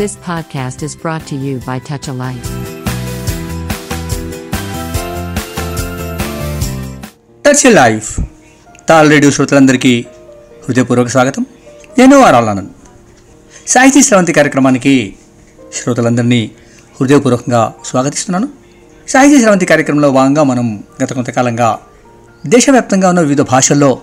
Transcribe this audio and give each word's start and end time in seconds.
This 0.00 0.10
podcast 0.10 0.78
is 0.86 0.92
brought 1.02 1.24
to 1.28 1.36
you 1.44 1.54
by 1.66 1.76
Touch 1.88 2.06
a 2.08 2.14
Light. 2.18 2.44
Touch 7.46 7.72
life 7.72 8.20
Tal 8.88 9.10
radio 9.10 9.30
శ్రోతలందరికీ 9.30 10.06
హృదయపూర్వక 10.68 11.06
స్వాగతం. 11.06 11.46
నేను 11.98 12.18
వారాలనంద్ 12.18 12.70
సాహితీ 13.66 14.02
స్రవంతి 14.02 14.32
కార్యక్రమానికి 14.32 15.16
శ్రోతలందరినీ 15.82 16.50
హృదయపూర్వకంగా 17.00 17.72
స్వాగతిస్తున్నాను. 17.84 18.48
సాహితీ 19.08 19.40
స్రవంతి 19.40 19.66
కార్యక్రమంలో 19.66 20.10
భాగంగా 20.10 20.42
మనం 20.42 20.84
గత 21.02 21.12
కొంతకాలంగా 21.12 21.78
దేశవ్యాప్తంగా 22.46 23.08
ఉన్న 23.08 23.20
వివిధ 23.20 23.40
భాషల్లో 23.40 23.98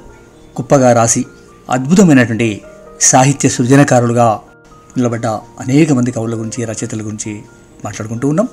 గొప్పగా 0.62 0.94
రాసి 0.94 1.26
అద్భుతమైనటువంటి 1.70 2.62
సాహిత్య 3.02 3.50
సృజనకారులుగా 3.50 4.40
నిలబడ్డ 4.98 5.26
అనేక 5.60 5.92
మంది 5.92 6.12
కవుల 6.12 6.36
గురించి 6.36 6.66
రచయితల 6.66 7.02
గురించి 7.02 7.42
మాట్లాడుకుంటూ 7.86 8.28
ఉన్నాం. 8.28 8.48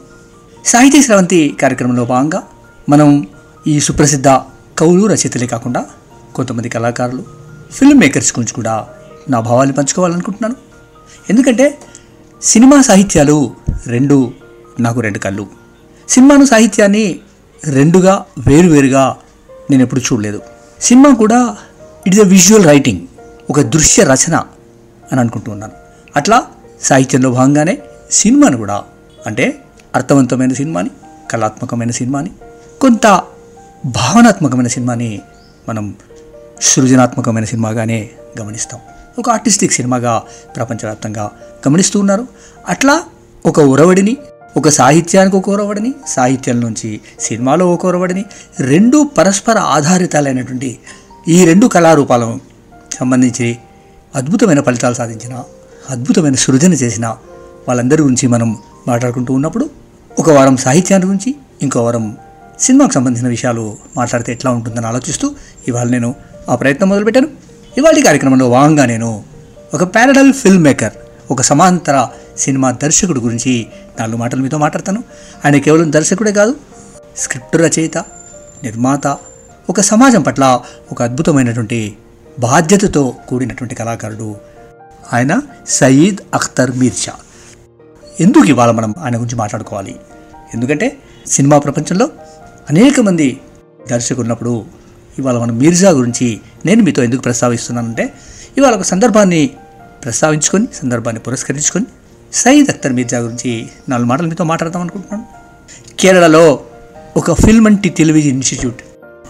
సాహితీ 0.66 1.02
స్రవంతి 1.02 1.56
కార్యక్రమంలో 1.62 2.05
భాగంగా 2.05 2.42
మనం 2.88 3.27
ఈ 3.66 3.80
సుప్రసిద్ధ 3.80 4.28
కవులు 4.78 5.06
రచయితలే 5.06 5.46
కాకుండా 5.46 5.87
కొంతమంది 6.34 6.68
కళాకారులు 6.68 7.24
ఫిల్మ్ 7.70 7.98
మేకర్స్ 7.98 8.32
గురించి 8.32 8.52
కూడా 8.52 8.87
నా 9.30 9.41
భావాన్ని 9.41 9.74
పంచుకోవాలనుకుంటున్నాను. 9.74 10.55
ఎందుకంటే 11.30 11.78
సినిమా 12.43 12.82
సాహిత్యాలు 12.82 13.54
రెండు 13.87 14.32
నాకు 14.80 15.01
రెండు 15.01 15.18
కళ్ళు. 15.18 15.46
సినిమాను 16.09 16.45
సాహిత్యాన్ని 16.45 17.18
రెండుగా 17.65 18.24
వేరువేరుగా 18.38 19.16
నేను 19.70 19.82
ఎప్పుడు 19.82 20.01
చూడలేదు. 20.01 20.40
సినిమా 20.80 21.15
కూడా 21.15 21.56
it 22.06 22.15
is 22.15 22.24
a 22.24 22.29
visual 22.29 22.65
writing 22.65 23.01
ఒక 23.51 23.60
దృశ్య 23.60 24.04
రచన 24.04 24.34
అని 25.12 25.21
అనుకుంటూ 25.21 25.52
ఉన్నాను. 25.52 25.82
అట్లా 26.16 26.46
సాహిత్యంలో 26.82 27.30
భాగంగానే 27.30 27.79
సినిమాను 28.10 28.57
కూడా 28.57 28.82
అంటే 29.27 29.59
అర్థవంతమైన 29.95 30.52
సినిమాని 30.52 30.91
కళాత్మకమైన 31.30 31.91
సినిమాని 31.91 32.30
కొంత 32.80 33.23
భావనాత్మకమైన 33.87 34.66
సినిమాని 34.66 35.21
మనం 35.68 35.95
సృజనాత్మకమైన 36.60 37.45
సినిమాగానే 37.45 38.10
గమనిస్తాం. 38.40 38.80
ఒక 39.18 39.30
ఆర్టిస్టిక్ 39.30 39.73
సినిమాగా 39.73 40.23
ప్రపంచవ్యాప్తంగా 40.57 41.30
గమనిస్తూ 41.68 42.01
ఉన్నారు. 42.01 42.27
అట్లా 42.68 43.02
ఒక 43.46 43.60
ఉరవడిని 43.60 44.16
ఒక 44.57 44.68
సాహిత్యానికి 44.68 45.37
ఒక 45.37 45.51
ఉరవడిని 45.51 45.95
సాహిత్యం 46.07 46.60
నుంచి 46.60 47.01
సినిమాలో 47.21 47.74
ఒక 47.74 47.87
ఉరవడిని 47.87 48.24
రెండు 48.60 49.10
పరస్పర 49.18 49.59
ఆధారితాలైనటువంటి 49.59 50.79
ఈ 51.29 51.45
రెండు 51.45 51.66
కళారూపాలకు 51.66 52.40
సంబంధించి 52.95 53.59
అద్భుతమైన 54.15 54.60
ఫలితాలు 54.60 54.95
సాధించిన 54.95 55.45
అద్భుతమైన 55.91 56.35
సృజన 56.35 56.73
చేసిన 56.73 57.07
వాళ్ళందరి 57.69 58.02
గురించి 58.02 58.27
మనం 58.27 58.59
మాట్లాడుకుంటూ 58.88 59.35
ఉన్నప్పుడు 59.35 59.71
ఒక 60.19 60.30
వారం 60.30 60.57
సాహిత్యాన్ని 60.57 61.09
గురించి 61.09 61.35
ఇంకో 61.63 61.85
వారం 61.85 62.16
సినిమాకు 62.61 62.93
సంబంధించిన 62.93 63.29
విషయాలు 63.29 63.77
మాట్లాడితే 63.97 64.33
ఎట్లా 64.33 64.50
ఉంటుందని 64.50 64.87
ఆలోచిస్తూ 64.87 65.34
ఇవాళ 65.69 65.89
నేను 65.89 66.15
ఆ 66.49 66.55
ప్రయత్నం 66.55 66.89
మొదలుపెట్టాను. 66.89 67.28
ఇవాళ 67.78 68.05
కార్యక్రమంలో 68.05 68.50
భాగంగా 68.50 68.87
నేను 68.87 69.22
ఒక 69.75 69.83
ప్యారడల్ 69.83 70.33
ఫిల్మ్ 70.33 70.65
మేకర్ 70.65 70.93
ఒక 71.31 71.43
సమాంతర 71.43 72.09
సినిమా 72.39 72.71
దర్శకుడు 72.71 73.21
గురించి 73.21 73.67
నాలుగు 74.00 74.17
మాటలు 74.17 74.43
మీతో 74.43 74.59
మాట్లాడతాను. 74.59 75.05
ఆయన 75.44 75.56
కేవలం 75.56 75.93
దర్శకుడే 75.93 76.33
కాదు 76.33 76.56
స్క్రిప్ట్ 77.17 77.56
రచయిత 77.56 77.99
నిర్మాత 78.62 79.06
ఒక 79.71 79.81
సమాజం 79.81 80.22
పట్ల 80.22 80.61
ఒక 80.93 81.03
అద్భుతమైనటువంటి 81.03 81.97
బాధ్యతతో 82.39 83.15
కూడినటువంటి 83.28 83.75
కళాకారుడు 83.75 84.52
ఆయన 85.12 85.41
సయీద్ 85.69 86.16
అఖ్తర్ 86.34 86.71
మీర్షా. 86.77 87.12
ఎందుకు 88.21 88.44
ఇవాళ 88.44 88.71
మనం 88.71 88.95
ఆయన 88.99 89.17
గురించి 89.17 89.37
మాట్లాడుకోవాలి? 89.37 89.97
ఎందుకంటే 90.55 90.99
సినిమా 91.27 91.59
ప్రపంచంలో 91.59 92.11
అనేక 92.71 93.00
మంది 93.00 93.41
దర్శకులు 93.91 94.21
ఉన్నప్పుడు 94.21 94.65
ఇవాళ 95.19 95.39
మనం 95.39 95.59
మీర్జా 95.59 95.91
గురించి 95.91 96.41
నేను 96.67 96.83
మీతో 96.83 97.03
ఎందుకు 97.03 97.21
ప్రస్తావిస్తున్నానంటే 97.21 98.12
ఇవాళ 98.59 98.75
ఒక 98.75 98.83
సందర్భాన్ని 98.83 99.50
ప్రస్తావించుకొని 100.05 100.67
సందర్భాన్ని 100.75 101.21
పురస్కరించుకొని 101.21 101.87
సయీద్ 102.33 102.71
అఖ్తర్ 102.71 102.93
మీర్జా 102.93 103.19
గురించి 103.19 103.69
నాలుగు 103.89 104.09
మాటలు 104.09 104.27
మీతో 104.27 104.44
మాట్లాడదాం 104.44 104.83
అనుకుంటున్నాను. 104.83 105.25
కేరళలో 105.99 106.61
ఒక 107.17 107.33
ఫిల్మ్ 107.33 107.67
అండ్ 107.67 107.93
టెలివిజన్ 107.93 108.33
ఇన్స్టిట్యూట్ 108.33 108.77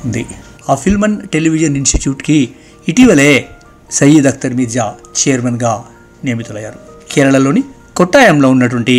ఉంది. 0.04 0.26
ఆ 0.70 0.74
ఫిల్మ్ 0.74 1.04
అండ్ 1.04 1.28
టెలివిజన్ 1.28 1.76
ఇన్స్టిట్యూట్కి 1.76 2.52
ఇటీవలే 2.88 3.48
సయీద్ 3.92 4.26
అఖ్తర్ 4.26 4.54
మీర్జా 4.54 4.84
చైర్మన్గా 5.20 5.72
నియమితులయ్యారు. 6.24 6.78
కేరళలోని 7.12 7.62
కొట్టాయంలో 7.96 8.50
ఉన్నటువంటి 8.50 8.96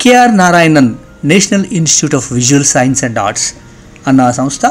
K R 0.00 0.36
Narayanan 0.36 0.90
national 1.24 1.66
institute 1.72 2.14
of 2.14 2.32
visual 2.32 2.64
science 2.64 3.04
and 3.04 3.18
arts 3.18 3.48
అన్న 4.06 4.30
సంస్థ 4.30 4.66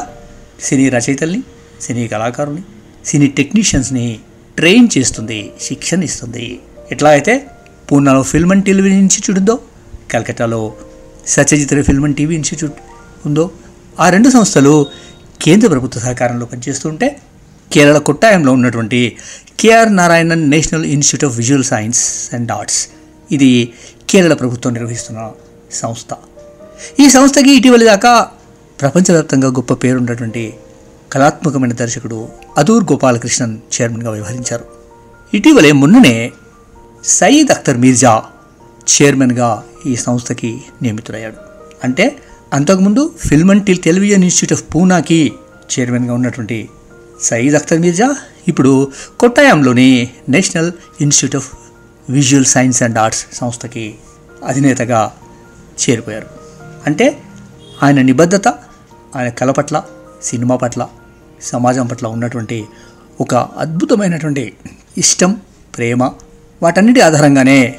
సినీ 0.60 0.88
రచయితల్ని 0.88 1.40
సినీ 1.80 2.08
కళాకారుని 2.08 2.62
సినీ 3.04 3.26
టెక్నీషియన్స్ని 3.26 4.06
ట్రైన్ 4.56 4.88
చేస్తుంది 4.98 5.50
శిక్షణ 5.62 6.02
ఇస్తుంది. 6.02 6.60
ఎట్లా 6.92 7.10
అయితే 7.10 7.34
పూనాలో 7.92 8.22
ఫిల్మ్ 8.22 8.52
అండ్ 8.52 8.64
టెలివిజన్ 8.64 9.00
ఇన్స్టిట్యూట్ 9.00 9.38
ఉందో 9.38 9.54
కలకత్తాలో 10.12 10.60
Satyajit 11.26 11.72
Ray 11.72 11.82
film 11.82 12.04
and 12.04 12.16
TV 12.16 12.34
institute 12.34 12.76
ఉందో 13.26 13.50
ఆ 14.00 14.08
రెండు 14.10 14.28
సంస్థలు 14.28 14.86
కేంద్ర 15.40 15.68
ప్రభుత్వ 15.68 16.00
సహకారంలో 16.00 16.46
పనిచేస్తుంటే 16.46 17.08
కేరళ 17.72 17.98
కొట్టాయంలో 17.98 18.52
ఉన్నటువంటి 18.52 19.16
K R 19.60 19.96
Narayanan 19.96 20.50
national 20.50 20.84
institute 20.84 21.32
of 21.32 21.38
visual 21.38 21.64
science 21.64 22.34
and 22.34 22.52
arts. 22.52 22.88
ఇది 23.32 23.72
కేరళ 24.08 24.34
ప్రభుత్వం 24.34 24.72
నిర్వహిస్తున్న 24.72 25.30
సంస్థ. 25.72 26.08
ఈ 27.00 27.10
సంస్థకి 27.10 27.52
ఇటీవలి 27.52 27.84
దాకా 27.84 28.28
ప్రపంచవ్యాప్తంగా 28.80 29.48
గొప్ప 29.48 29.72
పేరున్నటువంటి 29.72 30.54
కళాత్మకమైన 31.12 31.72
దర్శకుడు 31.72 32.28
అదూర్ 32.58 32.84
గోపాలకృష్ణన్ 32.84 33.58
చైర్మన్గా 33.80 34.10
వ్యవహరించారు. 34.10 34.64
ఇటీవలే 35.34 35.72
మొన్ననే 35.72 36.32
సయీద్ 37.04 37.50
అఖ్తర్ 37.50 37.78
మీర్జా 37.78 38.22
చైర్మన్గా 38.90 39.62
ఈ 39.86 39.96
సంస్థకి 39.96 40.60
నియమితుడయ్యాడు. 40.82 41.34
అంటే 41.84 42.16
అంతకుముందు 42.52 43.14
film 43.28 43.50
and 43.50 43.80
television 43.80 44.22
institute 44.22 44.62
of 44.62 44.74
పూనాకి 44.74 45.32
చైర్మన్గా 45.72 46.14
ఉన్నటువంటి 46.14 46.68
సయీద్ 47.22 47.54
అఖ్తర్ 47.54 47.78
మీర్జా. 47.78 48.16
ఇప్పుడు 48.48 48.92
కొట్టాయంలోని 49.20 50.10
national 50.28 50.72
institute 51.00 51.46
of 51.46 51.58
visual 52.10 52.44
science 52.44 52.82
and 52.82 52.98
arts 52.98 53.26
సంస్థకి 53.32 53.94
అధినేతగా 54.44 55.12
చేరిపోయారు. 55.82 56.26
అంటే 56.86 57.22
ఆయన 57.82 58.02
నిబద్ధత 58.02 58.48
ఆయన 59.16 59.28
కళ 59.28 59.50
పట్ల 59.50 59.82
సినిమా 60.22 60.56
పట్ల 60.56 60.88
సమాజం 61.42 61.86
పట్ల 61.86 62.06
ఉన్నటువంటి 62.06 62.64
ఒక 63.20 63.34
అద్భుతమైనటువంటి 63.34 64.52
ఇష్టం 64.98 65.40
ప్రేమ 65.76 66.12
వాటన్నిటి 66.62 67.00
ఆధారంగానే 67.00 67.76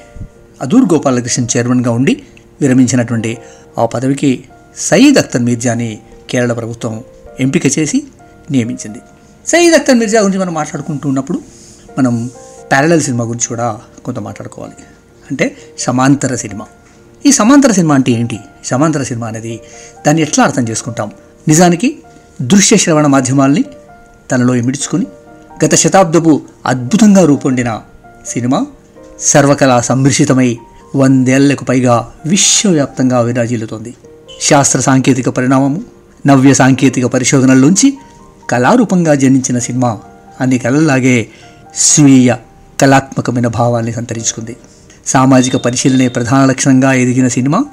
అదూర్ 0.62 0.94
గోపాలకృష్ణ 0.94 1.46
చైర్మన్గా 1.58 1.92
ఉండి 1.92 2.24
విరమించినటువంటి 2.62 3.38
ఆ 3.78 3.86
పదవికి 3.86 4.44
సయీద్ 4.78 5.18
అఖ్తర్ 5.18 5.42
మీర్జాని 5.42 6.00
కేరళ 6.30 6.54
ప్రభుత్వం 6.54 7.04
ఎంపిక 7.40 7.80
చేసి 7.80 8.04
నియమించింది. 8.52 9.00
సయీద్ 9.48 9.76
అఖ్తర్ 9.76 9.96
మీర్జా 9.96 10.22
గురించి 10.22 10.40
మనం 10.40 10.54
మాట్లాడుకుంటున్నప్పుడు 10.54 11.42
మనం 12.00 12.30
ప్యారలల్ 12.72 13.02
సినిమా 13.02 13.26
గురించి 13.26 13.48
కూడా 13.48 13.80
కొంత 14.06 14.20
మాట్లాడుకోవాలి. 14.20 14.74
అంటే 15.32 15.58
సమాంతర 15.80 16.36
సినిమా. 16.36 16.66
ఈ 17.26 17.32
సమాంతర 17.32 17.72
సినిమా 17.72 17.96
అంటే 17.96 18.12
ఏంటి? 18.12 18.40
సమాంతర 18.66 19.04
సినిమా 19.04 19.28
అనేది 19.28 19.60
దాన్ని 20.08 20.22
ఎట్లా 20.22 20.44
అర్థం 20.44 20.64
చేసుకుంటాం? 20.64 21.12
నిజానికి 21.48 22.00
దృశ్య 22.42 22.78
శ్రవణ 22.78 23.08
మాధ్యమాల్ని 23.08 23.64
తనలో 24.32 24.56
ఇమిడ్చుకుని 24.56 25.08
గత 25.66 25.76
శతాబ్దపు 25.76 26.42
అద్భుతంగా 26.66 27.26
రూపొందిన 27.26 27.82
సినిమా 28.28 28.66
సర్వకళా 29.20 29.82
సంమిశ్రితమై 29.82 30.58
వందేళ్ళకు 30.96 31.64
పైగా 31.64 32.12
విశ్వవ్యాప్తంగా 32.26 33.20
విరాజిల్లుతోంది. 33.20 33.94
శాస్త్ర 34.42 34.80
సాంకేతిక 34.80 35.30
పరిణామము 35.30 35.84
నవ్య 36.28 36.54
సాంకేతిక 36.54 37.06
పరిశోధనల్లోంచి 37.06 37.98
కళారూపంగా 38.50 39.16
జనించిన 39.16 39.60
సినిమా 39.60 40.00
అన్ని 40.42 40.58
కళల్లాగే 40.58 41.28
స్వీయ 41.76 42.36
కళాత్మకమైన 42.82 43.48
భావాల్ని 43.48 43.94
సంతరించుకుంది. 43.94 44.58
సామాజిక 45.08 45.56
పరిశీలనే 45.56 46.08
ప్రధాన 46.08 46.50
లక్షణంగా 46.50 46.94
ఎదిగిన 46.94 47.28
సినిమా 47.28 47.66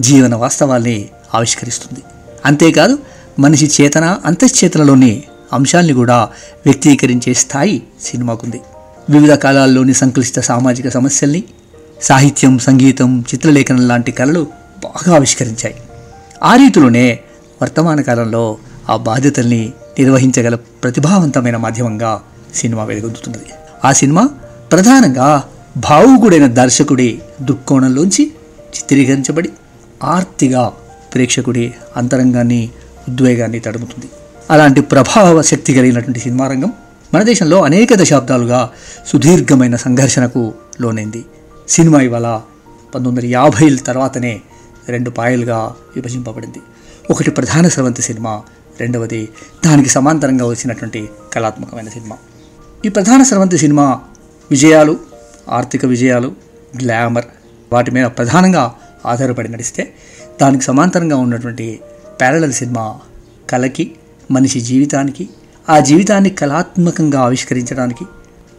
జీవన 0.00 0.34
వాస్తవాల్ని 0.34 1.08
ఆవిష్కరిస్తుంది. 1.34 2.00
అంతేకాదు 2.46 2.98
మనిషి 3.38 3.70
చేతన 3.80 4.16
అంతశ్చేతనలోని 4.24 5.22
అంశాల్ని 5.52 5.92
కూడా 5.92 6.28
వ్యక్తీకరించే 6.66 7.34
స్థాయి 7.34 7.82
సినిమాకుంది. 8.02 8.60
వివిధ 9.10 9.32
కాలాల్లోని 9.32 9.94
సంక్లిష్ట 9.94 10.40
సామాజిక 10.40 10.88
సమస్యల్ని 10.88 11.44
సాహిత్యం 12.02 12.58
సంగీతం 12.58 13.20
చిత్రలేఖనం 13.20 13.88
లాంటి 13.88 14.12
కళలు 14.12 14.46
బాగా 14.84 15.14
ఆవిష్కరించాయి. 15.14 15.74
ఆ 16.42 16.56
రీతిలోనే 16.56 17.18
వర్తమాన 17.62 18.00
కాలంలో 18.00 18.58
ఆ 18.90 18.96
బాధ్యతల్ని 18.96 19.72
నిర్వహించగల 19.98 20.54
ప్రతిభావంతమైన 20.54 21.56
మాధ్యమంగా 21.56 22.22
సినిమా 22.54 22.84
వెలుగొందుతున్నది 22.84 23.44
ఆ 23.84 23.92
సినిమా 23.92 24.28
ప్రధానంగా 24.72 25.44
భావుకుడైన 25.76 26.46
దర్శకుడి 26.46 27.22
దృక్కోణంలోంచి 27.42 28.32
చిత్రీకరించబడి 28.76 29.48
ఆర్తిగా 30.04 30.72
ప్రేక్షకుడి 31.14 31.74
అంతరంగాన్ని 31.96 32.70
ఉద్వేగాన్ని 33.08 33.60
తడుముతుంది. 33.60 34.10
అలాంటి 34.50 34.80
ప్రభావ 34.80 35.42
శక్తి 35.42 35.74
కలిగినటువంటి 35.74 36.20
సినిమా 36.20 36.46
రంగం 36.46 36.72
మన 37.14 37.22
దేశంలో 37.22 37.62
అనేక 37.62 37.94
దశాబ్దాలుగా 37.94 38.70
సుదీర్ఘమైన 39.06 39.76
సంఘర్షణకు 39.76 40.54
లోనైంది. 40.80 41.24
సినిమా 41.68 42.00
ఇవాళ 42.00 42.40
పంతొమ్మిది 42.94 43.34
వందల 43.34 43.42
యాభైల 43.42 43.76
తర్వాతనే 43.76 44.40
రెండు 44.88 45.10
పాయలుగా 45.10 45.72
విభజింపబడింది. 45.96 46.58
ఒకటి 47.10 47.30
ప్రధాన 47.30 47.68
స్రవంతి 47.68 48.02
సినిమా 48.02 48.42
రెండవది 48.80 49.28
దానికి 49.66 49.88
సమాంతరంగా 49.88 50.46
వచ్చినటువంటి 50.46 51.08
కళాత్మకమైన 51.32 51.88
సినిమా. 51.88 52.16
ఈ 52.84 52.88
ప్రధాన 52.88 53.22
స్రవంతి 53.22 53.58
సినిమా 53.58 54.00
విజయాలు 54.50 55.00
ఆర్థిక 55.48 55.86
విజయాలు 55.86 56.32
గ్లామర్ 56.82 57.24
వాటి 57.72 57.90
మీద 57.90 58.06
ప్రధానంగా 58.06 58.74
ఆధారపడి 59.06 59.48
నడిస్తే 59.48 59.94
దానికి 60.42 60.64
సమాంతరంగా 60.64 61.16
ఉన్నటువంటి 61.16 61.80
ప్యారలల్ 62.20 62.52
సినిమా 62.52 63.00
కళకి 63.50 63.92
మనిషి 64.30 64.60
జీవితానికి 64.60 65.28
ఆ 65.68 65.78
జీవితాన్ని 65.78 66.30
కళాత్మకంగా 66.30 67.20
ఆవిష్కరించడానికి 67.20 68.04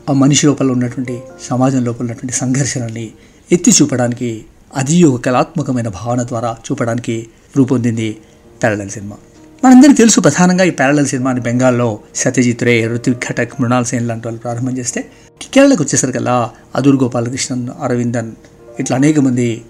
ఆ 0.10 0.14
మనిషి 0.14 0.48
లోపల 0.48 0.72
ఉన్నటువంటి 0.72 1.20
సమాజం 1.50 1.84
లోపల 1.84 2.00
ఉన్నటువంటి 2.00 2.34
సంఘర్షణల్ని 2.34 3.12
ఎత్తి 3.52 3.72
చూపడానికి 3.72 4.46
అది 4.76 5.04
ఒక 5.04 5.26
కళాత్మకమైన 5.26 5.88
భావన 5.88 6.24
ద్వారా 6.24 6.58
చూపడానికి 6.72 7.28
రూపొందింది 7.58 8.18
ప్యారలల్ 8.64 8.90
సినిమా. 8.90 9.16
మనందరికీ 9.64 9.94
తెలుసు 9.94 10.20
ప్రధానంగా 10.22 10.64
ఈ 10.64 10.70
ప్యారలల్ 10.70 11.08
సినిమాని 11.08 11.40
బెంగాల్లో 11.40 12.00
సత్యజిత్ 12.16 12.64
రే 12.64 12.88
ఋత్విక్ 12.88 13.24
ఘటక్ 13.30 13.62
మృణాల్ 13.62 13.86
సేన్ 13.86 14.08
లాంటి 14.08 14.28
వాళ్ళు 14.28 14.42
ప్రారంభం 14.42 14.78
చేస్తే 14.78 15.08
కేరళకు 15.54 15.84
వచ్చేసరికల్లా 15.84 16.50
అదూర్ 16.76 16.96
గోపాలకృష్ణన్ 16.96 17.70
అరవిందన్ 17.82 18.32
ఇట్లా 18.80 18.98
అనేక 18.98 19.20
మంది 19.20 19.62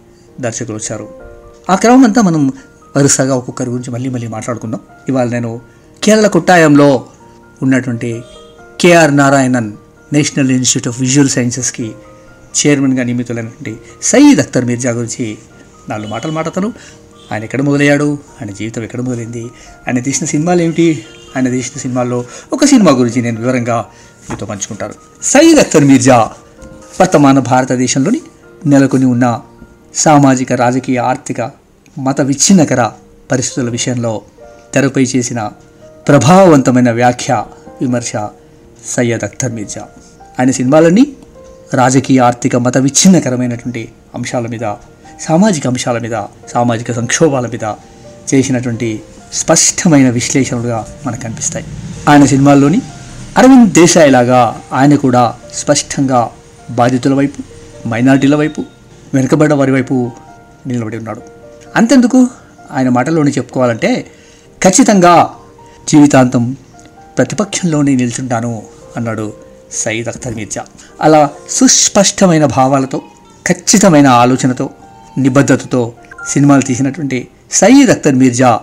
దర్శకులు 0.41 0.77
వచ్చారు. 0.77 1.09
ఆ 1.69 1.75
క్రమం 1.75 2.03
అంతా 2.03 2.21
మనం 2.21 2.53
వరుసగా 2.97 3.35
ఒక్కొక్కరి 3.35 3.69
గురించి 3.69 3.91
మళ్ళీ 3.91 4.09
మళ్ళీ 4.09 4.27
మాట్లాడుకుందాం. 4.27 4.79
ఇవాళ 5.09 5.29
నేను 5.29 5.61
కేరళ 6.03 6.27
కొట్టాయంలో 6.27 7.05
ఉన్నటువంటి 7.61 8.21
K R 8.81 9.17
Narayanan 9.17 9.73
national 10.13 10.51
institute 10.51 10.95
of 10.95 11.01
visual 11.01 11.29
సైన్సెస్కి 11.29 11.91
చైర్మన్గా 12.59 13.03
నియమితులైనటువంటి 13.03 13.77
సయీద్ 14.01 14.39
అఖ్తర్ 14.39 14.65
మీర్జా 14.65 14.91
గురించి 14.91 15.37
నాలుగు 15.89 16.07
మాటలు 16.07 16.31
మాట్లాడతాను. 16.31 16.73
ఆయన 17.31 17.43
ఎక్కడ 17.43 17.61
మొదలయ్యాడు? 17.61 18.17
ఆయన 18.41 18.51
జీవితం 18.51 18.83
ఎక్కడ 18.83 19.01
మొదలైంది? 19.01 19.43
ఆయన 19.87 19.99
తీసిన 19.99 20.27
సినిమాలు 20.27 20.61
ఏమిటి 20.61 21.05
ఆయన 21.37 21.49
తీసిన 21.49 21.79
సినిమాల్లో 21.79 22.25
ఒక 22.53 22.65
సినిమా 22.65 22.91
గురించి 22.91 23.21
నేను 23.21 23.41
వివరంగా 23.41 23.85
మీతో 24.29 24.45
పంచుకుంటాను. 24.45 24.93
సయీద్ 25.23 25.59
అఖ్తర్ 25.59 25.83
మీర్జా 25.83 26.29
వర్తమాన 27.01 27.39
భారతదేశంలోని 27.39 28.21
నెలకొని 28.65 29.05
ఉన్న 29.05 29.41
సామాజిక 29.95 30.53
రాజకీయ 30.53 30.99
ఆర్థిక 30.99 31.51
మత 31.99 32.21
విచ్ఛిన్నకర 32.21 32.91
పరిస్థితుల 33.31 33.69
విషయంలో 33.69 34.21
తెరపై 34.73 35.03
చేసిన 35.03 35.49
ప్రభావవంతమైన 36.07 36.91
వ్యాఖ్య 36.91 37.45
విమర్శ 37.81 38.11
సయ్యద్ 38.85 39.23
అఖ్తర్ 39.23 39.51
మీర్జా. 39.51 39.85
ఆయన 40.39 40.51
సినిమాలన్నీ 40.51 41.13
రాజకీయ 41.73 42.19
ఆర్థిక 42.19 42.55
మత 42.55 42.77
విచ్ఛిన్నకరమైనటువంటి 42.77 43.91
అంశాల 44.15 44.47
మీద 44.47 44.63
సామాజిక 45.19 45.67
అంశాల 45.67 45.97
మీద 45.97 46.23
సామాజిక 46.53 46.91
సంక్షోభాల 46.91 47.47
మీద 47.47 47.73
చేసినటువంటి 48.33 49.01
స్పష్టమైన 49.33 50.09
విశ్లేషణలుగా 50.09 50.87
మనకు 51.05 51.21
కనిపిస్తాయి 51.21 51.65
ఆయన 52.09 52.25
సినిమాల్లోని 52.25 52.81
అరవింద్ 53.37 53.73
దేశాయ్ 53.73 54.11
లాగా 54.11 54.61
ఆయన 54.73 54.95
కూడా 54.95 55.35
స్పష్టంగా 55.53 56.29
బాధితుల 56.69 57.13
వైపు 57.13 57.43
మైనార్టీల 57.87 58.35
వైపు 58.35 58.63
వెనుకబడ్డ 59.13 59.53
వారి 59.53 59.71
వైపు 59.71 60.11
నిలబడి 60.67 60.97
ఉన్నాడు. 60.97 61.21
అంతెందుకు? 61.75 62.27
ఆయన 62.71 62.89
మాటల్లోనే 62.89 63.31
చెప్పుకోవాలంటే 63.31 64.07
ఖచ్చితంగా 64.63 65.29
జీవితాంతం 65.89 66.57
ప్రతిపక్షంలోనే 67.17 67.95
నిల్చుంటాను 67.95 68.63
అన్నాడు 68.97 69.33
సయీద్ 69.71 70.07
అఖ్తర్ 70.07 70.35
మీర్జా. 70.35 70.63
అలా 71.01 71.29
సుస్పష్టమైన 71.49 72.45
భావాలతో 72.45 73.01
ఖచ్చితమైన 73.47 74.07
ఆలోచనతో 74.07 74.69
నిబద్ధతతో 75.17 75.93
సినిమాలు 76.27 76.61
తీసినటువంటి 76.61 77.27
సయీద్ 77.51 77.89
అఖ్తర్ 77.89 78.15
మీర్జా 78.15 78.59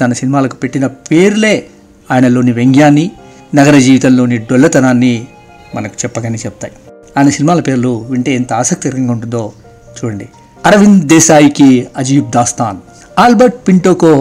తన 0.00 0.12
సినిమాలకు 0.12 0.56
పెట్టిన 0.56 0.86
పేర్లే 0.86 1.66
ఆయనలోని 2.10 2.52
వ్యంగ్యాన్ని 2.52 3.10
నగర 3.54 3.78
జీవితంలోని 3.78 4.36
డొల్లతనాన్ని 4.38 5.26
మనకు 5.74 5.94
చెప్పగానే 6.04 6.38
చెప్తాయి. 6.46 6.72
ఆయన 7.16 7.28
సినిమాల 7.28 7.60
పేర్లు 7.60 8.06
వింటే 8.08 8.34
ఎంత 8.34 8.52
ఆసక్తికరంగా 8.52 9.12
ఉంటుందో 9.12 9.52
చూడండి. 9.98 10.28
అరవింద్ 10.66 11.06
దేశాయికి 11.06 11.88
అజీబ్ 11.96 12.30
దాస్తాన్ 12.30 12.76
ఆల్బర్ట్ 13.18 13.68
పింటోకో 13.68 14.12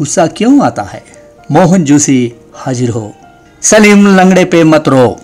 గుస్సా 0.00 0.26
క్యూ 0.26 0.60
ఆతా 0.60 0.82
హై 0.82 1.00
మోహన్ 1.50 1.86
జూసి 1.86 2.32
హాజిర్ 2.54 2.90
హో 2.90 3.10
సలీం 3.62 4.16
లంగడే 4.16 4.44
పే 4.44 4.62
మత్ 4.62 4.72
మత్రో 4.72 5.16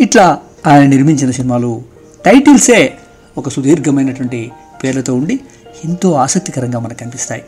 ఇట్లా 0.00 0.38
ఆయన 0.66 0.82
నిర్మించిన 0.82 1.30
సినిమాలు 1.30 1.82
టైటిల్సే 2.26 2.92
ఒక 3.38 3.48
సుదీర్ఘమైనటువంటి 3.48 4.50
పేర్లతో 4.84 5.14
ఉండి 5.14 5.40
ఎంతో 5.84 6.12
ఆసక్తికరంగా 6.12 6.78
మనకు 6.78 6.98
కనిపిస్తాయి. 6.98 7.42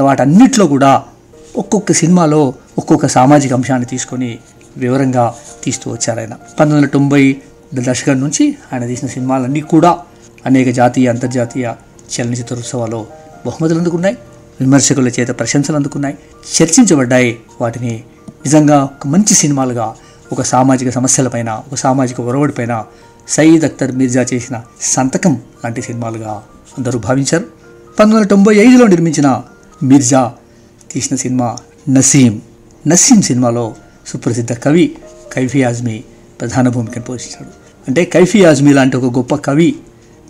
వాటన్నిటిలో 0.00 0.66
కూడా 0.66 1.02
ఒక్కొక్క 1.56 1.92
సినిమాలో 1.92 2.54
ఒక్కొక్క 2.78 3.06
సామాజిక 3.06 3.52
అంశాన్ని 3.52 3.86
తీసుకొని 3.86 4.38
వివరంగా 4.76 5.34
తీస్తూ 5.64 5.90
వచ్చారు 5.90 6.20
ఆయన. 6.20 6.30
పంతొమ్మిది 6.30 6.76
వందల 6.76 6.88
తొంభై 6.88 7.36
దశకం 7.74 8.20
నుంచి 8.20 8.56
ఆయన 8.72 8.86
తీసిన 8.86 9.08
సినిమాలన్నీ 9.08 9.60
కూడా 9.60 9.98
అనేక 10.46 10.70
జాతీయ 10.70 11.08
అంతర్జాతీయ 11.08 11.72
చలనచిత్రోత్సవాల్లో 12.12 13.06
బహుమతులు 13.46 13.78
అందుకున్నాయి. 13.78 14.18
విమర్శకుల 14.60 15.08
చేత 15.08 15.38
ప్రశంసలు 15.38 15.76
అందుకున్నాయి. 15.76 16.18
చర్చించబడ్డాయి 16.62 17.40
వాటిని. 17.60 18.04
నిజంగా 18.28 18.84
ఒక 18.84 19.06
మంచి 19.06 19.34
సినిమాలుగా 19.34 19.94
ఒక 20.32 20.42
సామాజిక 20.42 20.90
సమస్యలపైన 20.90 21.50
ఒక 21.50 21.74
సామాజిక 21.74 22.20
ఒరవడిపైన 22.20 22.84
సయీద్ 23.28 23.64
అఖ్తర్ 23.64 23.92
మీర్జా 23.92 24.26
చేసిన 24.34 24.62
సంతకం 24.80 25.32
లాంటి 25.32 25.82
సినిమాలుగా 25.82 26.42
అందరూ 26.80 26.98
భావించారు. 26.98 27.42
పంతొమ్మిది 27.42 28.16
వందల 28.16 28.28
తొంభై 28.28 28.56
ఐదులో 28.56 28.86
నిర్మించిన 28.86 29.42
మీర్జా 29.82 30.32
తీసిన 30.90 31.16
సినిమా 31.16 31.56
నసీం. 31.88 32.40
నసీం 32.86 33.22
సినిమాలో 33.22 33.74
సుప్రసిద్ధ 34.06 34.52
కవి 34.52 34.96
కైఫీ 35.32 35.62
ఆజ్మీ 35.62 36.04
ప్రధాన 36.40 36.68
భూమికను 36.68 37.04
పోషించాడు. 37.04 37.50
అంటే 37.88 38.04
కైఫీ 38.04 38.44
ఆజ్మీ 38.44 38.72
లాంటి 38.72 38.96
ఒక 38.96 39.16
గొప్ప 39.16 39.34
కవి 39.34 39.76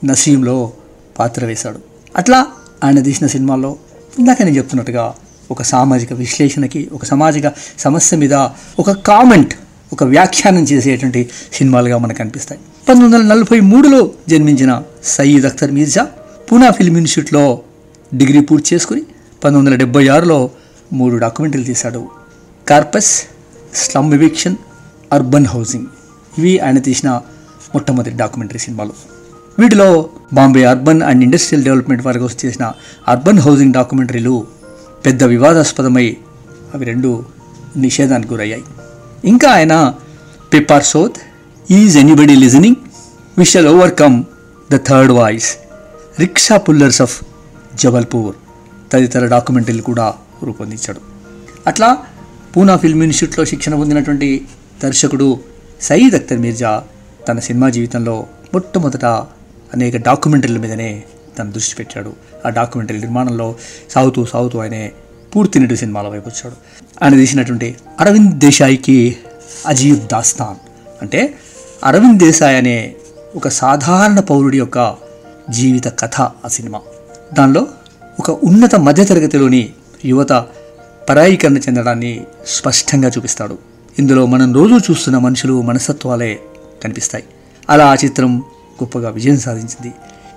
నసీంలో 0.05 0.73
పాత్ర 1.19 1.47
వేశాడు. 1.47 1.79
అట్లా 2.17 2.47
ఆయన 2.85 3.01
తీసిన 3.01 3.27
సినిమాల్లో 3.27 3.77
ఇందాక 4.19 4.43
నేను 4.43 4.57
చెప్తున్నట్టుగా 4.57 5.15
ఒక 5.51 5.63
సామాజిక 5.63 6.13
విశ్లేషణకి 6.13 6.89
ఒక 6.93 7.05
సామాజిక 7.05 7.53
సమస్య 7.79 8.17
మీద 8.17 8.35
ఒక 8.79 8.91
కామెంట్ 8.91 9.55
ఒక 9.93 10.05
వ్యాఖ్యానం 10.05 10.63
చేసేటువంటి 10.63 11.31
సినిమాలుగా 11.53 11.99
మనకు 11.99 12.19
కనిపిస్తాయి. 12.19 12.61
పంతొమ్మిది 12.89 13.17
వందల 13.17 13.35
నలభై 13.35 13.61
మూడులో 13.61 14.11
జన్మించిన 14.29 14.83
సయీద్ 15.05 15.47
అఖ్తర్ 15.47 15.71
మీర్జా 15.71 16.07
పూనా 16.53 16.71
ఫిల్మ్ 16.71 16.97
ఇన్స్టిట్యూట్లో 16.97 17.61
డిగ్రీ 18.15 18.41
పూర్తి 18.41 18.75
చేసుకుని 18.75 19.01
పంతొమ్మిది 19.01 19.59
వందల 19.59 19.75
డెబ్బై 19.75 20.09
ఆరులో 20.09 20.51
మూడు 20.93 21.17
డాక్యుమెంటరీలు 21.17 21.67
తీశాడు. 21.67 22.09
Corpus 22.69 23.23
slum 23.75 24.15
eviction 24.15 24.57
urban 25.13 25.47
housing. 25.47 25.87
ఇవి 26.39 26.59
ఆయన 26.59 26.79
తీసిన 26.79 27.11
మొట్టమొదటి 27.75 28.11
డాక్యుమెంటరీ 28.11 28.59
సినిమాలు. 28.59 28.93
వీటిలో 29.59 30.11
Bombay 30.33 30.65
urban 30.65 31.03
and 31.03 31.25
industrial 31.25 31.65
development 31.65 32.07
వారి 32.07 32.19
కోసం 32.19 32.37
చేసిన 32.45 32.73
అర్బన్ 33.09 33.39
హౌసింగ్ 33.39 33.73
డాక్యుమెంటరీలు 33.73 34.47
పెద్ద 35.07 35.25
వివాదాస్పదమై 35.25 36.17
అవి 36.75 36.85
రెండు 36.85 37.25
నిషేధానికి 37.77 38.35
గురయ్యాయి. 38.35 38.65
ఇంకా 39.25 39.51
ఆయన 39.51 39.95
paper 40.55 40.85
Sot 40.85 41.15
is 41.71 41.99
anybody 41.99 42.37
listening 42.37 42.77
we 43.39 43.45
shall 43.45 43.67
overcome 43.67 44.25
the 44.73 44.79
third 44.87 45.13
voice. 45.13 45.57
Rickshaw 46.21 46.57
pullers 46.57 47.03
of 47.03 47.25
Jabalpur 47.75 48.37
తదితర 48.93 49.27
డాక్యుమెంటరీలు 49.27 49.83
కూడా 49.83 50.15
రూపొందించాడు. 50.43 51.01
అట్లా 51.67 51.99
పూనా 52.57 52.77
ఫిల్మ్ 52.77 53.03
ఇన్స్టిట్యూట్లో 53.03 53.45
శిక్షణ 53.45 53.75
పొందినటువంటి 53.75 54.47
దర్శకుడు 54.83 55.41
సయీద్ 55.81 56.15
అఖ్తర్ 56.15 56.39
మీర్జా 56.39 56.83
తన 57.29 57.39
సినిమా 57.39 57.71
జీవితంలో 57.71 58.27
మొట్టమొదట 58.55 59.05
అనేక 59.75 59.97
డాక్యుమెంటరీల 59.97 60.59
మీదనే 60.59 61.03
తన 61.39 61.51
దృష్టి 61.51 61.77
పెట్టాడు. 61.77 62.13
ఆ 62.47 62.49
డాక్యుమెంటరీ 62.49 62.99
నిర్మాణంలో 62.99 63.55
సాగుతూ 63.91 64.25
సాగుతూ 64.25 64.59
ఆయనే 64.59 64.93
పూర్తి 65.37 65.59
నిడు 65.59 65.75
సినిమాల 65.75 66.09
వైపు 66.09 66.29
వచ్చాడు. 66.29 66.57
ఆయన 67.05 67.15
తీసినటువంటి 67.15 67.77
అరవింద్ 68.01 68.39
దేశాయికి 68.39 69.17
అజీబ్ 69.67 70.09
దాస్తాన్ 70.13 70.57
అంటే 71.03 71.35
అరవింద్ 71.85 72.19
దేశాయ్ 72.19 72.57
అనే 72.57 72.95
ఒక 73.37 73.49
సాధారణ 73.49 74.21
పౌరుడి 74.21 74.59
యొక్క 74.59 75.10
జీవిత 75.51 75.89
కథ 75.99 76.21
ఆ 76.21 76.49
సినిమా. 76.49 76.81
దానిలో 77.35 77.67
ఒక 78.19 78.31
ఉన్నత 78.31 78.75
మధ్యతరగతిలోని 78.75 79.71
యువత 80.05 80.45
పరాయీకరణ 81.09 81.57
చెందడాన్ని 81.59 82.25
స్పష్టంగా 82.47 83.09
చూపిస్తాడు. 83.09 83.59
ఇందులో 83.99 84.27
మనం 84.27 84.55
రోజు 84.55 84.75
చూస్తున్న 84.75 85.19
మనుషులు 85.19 85.63
మనస్తత్వాలే 85.63 86.41
కనిపిస్తాయి. 86.85 87.25
అలా 87.71 87.87
ఆ 87.87 87.95
చిత్రం 87.95 88.39
గొప్పగా 88.83 89.11
విజయం 89.11 89.39
సాధించింది. 89.39 89.93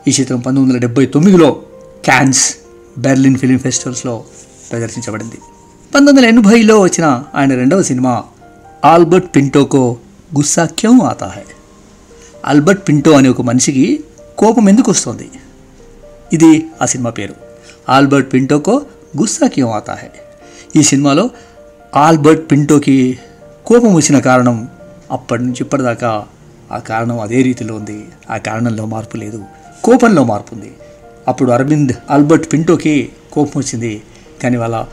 ఈ 0.08 0.12
చిత్రం 0.20 0.38
పంతొమ్మిది 0.38 0.66
వందల 0.66 0.78
డెబ్బై 0.78 1.06
తొమ్మిదిలో 1.06 1.52
క్యాన్స్ 2.06 2.56
బెర్లిన్ 2.98 3.38
ఫిలిం 3.38 3.60
ఫెస్టివల్స్లో 3.60 4.24
ప్రదర్శించబడింది. 4.72 5.36
పంతొమ్మిది 5.96 6.28
వందల 6.28 6.40
ఎనభైలో 6.40 6.80
వచ్చిన 6.80 7.24
ఆయన 7.36 7.56
రెండవ 7.56 7.82
సినిమా 7.82 8.24
ఆల్బర్ట్ 8.86 9.36
పింటోకో 9.36 9.98
గుస్సా 10.36 10.66
క్యోం 10.66 11.02
ఆతా 11.02 11.28
హై 11.28 11.42
ఆల్బర్ట్ 12.46 12.88
పింటో 12.88 13.12
అనే 13.12 13.30
ఒక 13.30 13.42
మనిషికి 13.42 14.04
కోపం 14.38 14.70
ఎందుకు 14.70 14.92
వస్తుంది? 14.92 15.30
ఇది 16.34 16.66
ఆ 16.82 16.86
సినిమా 16.86 17.10
పేరు. 17.10 17.36
ఆల్బర్ట్ 17.90 18.34
పింటోకో 18.34 18.82
గుస్సా 19.18 19.48
క్యూ 19.48 19.68
ఆతా 19.68 19.94
హై. 19.94 20.10
ఈ 20.76 20.84
సినిమాలో 20.84 21.30
ఆల్బర్ట్ 21.96 22.52
పింటోకి 22.52 23.20
కోపం 23.66 23.94
వచ్చిన 23.94 24.20
కారణం 24.20 24.70
అప్పటి 25.12 25.44
నుంచి 25.44 25.58
ఇప్పటిదాకా 25.62 26.26
ఆ 26.72 26.78
కారణం 26.78 27.20
అదే 27.20 27.42
రీతిలో 27.42 27.76
ఉంది. 27.76 28.06
ఆ 28.30 28.38
కారణంలో 28.38 28.86
మార్పు 28.86 29.18
లేదు. 29.18 29.44
కోపంలో 29.84 30.24
మార్పు 30.24 30.56
ఉంది. 30.56 30.74
అప్పుడు 31.28 31.52
అరవింద్ 31.52 31.94
ఆల్బర్ట్ 32.12 32.54
పింటోకి 32.54 33.10
కోపం 33.34 33.62
వచ్చింది. 33.62 34.02
కానీ 34.44 34.58
వాళ్ళ 34.58 34.86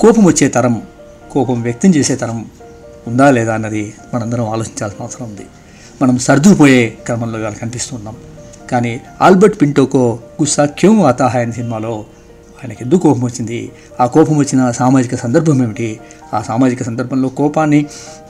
కోపం 0.00 0.24
వచ్చే 0.24 0.48
తరం 0.48 0.82
కోపం 1.30 1.62
వ్యక్తం 1.62 1.90
చేసే 1.90 2.16
తరం 2.16 2.50
ఉందా 3.06 3.30
లేదా 3.30 3.54
అన్నది 3.54 3.94
మనందరం 4.14 4.48
ఆలోచించాల్సిన 4.48 5.04
అవసరం 5.04 5.26
ఉంది. 5.26 5.46
మనం 6.02 6.18
సర్దుకుపోయే 6.18 6.98
క్రమంలో 7.04 7.50
కనిపిస్తున్నాం 7.50 8.16
కానీ 8.70 9.00
ఆల్బర్ట్ 9.20 9.62
పింటోకో 9.62 10.18
గుస్సా 10.40 10.64
క్యోం 10.64 11.02
ఆతా 11.02 11.26
హై 11.26 11.42
అనే 11.42 11.52
సినిమాలో 11.52 12.04
ఆయనకి 12.60 12.84
ఎందుకు 12.84 13.00
కోపం 13.00 13.20
వచ్చింది? 13.20 13.72
ఆ 14.00 14.06
కోపం 14.06 14.36
వచ్చిన 14.36 14.70
సామాజిక 14.70 15.14
సందర్భం 15.14 15.62
ఏమిటి? 15.62 16.00
ఆ 16.34 16.42
సామాజిక 16.42 16.82
సందర్భంలో 16.82 17.28
కోపాన్ని 17.28 17.86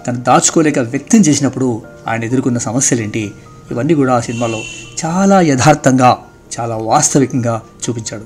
తను 0.06 0.20
దాచుకోలేక 0.20 0.78
వ్యక్తం 0.78 1.18
చేసినప్పుడు 1.18 1.82
ఆయన 2.08 2.24
ఎదుర్కొన్న 2.24 2.58
సమస్యలు 2.58 3.02
ఏంటి 3.02 3.32
ఇవన్నీ 3.70 3.94
కూడా 3.94 4.14
ఆ 4.14 4.20
సినిమాలో 4.20 4.60
చాలా 5.04 5.40
యథార్థంగా 5.40 6.18
చాలా 6.60 6.76
వాస్తవికంగా 6.76 7.62
చూపించాడు. 7.84 8.24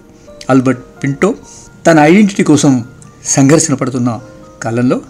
ఆల్బర్ట్ 0.50 0.84
పింటో 1.02 1.34
తన 1.86 1.98
ఐడెంటిటీ 1.98 2.42
కోసం 2.42 2.84
సంఘర్షణ 3.24 3.74
పడుతున్న 3.74 4.20
కాలంలో 4.62 5.00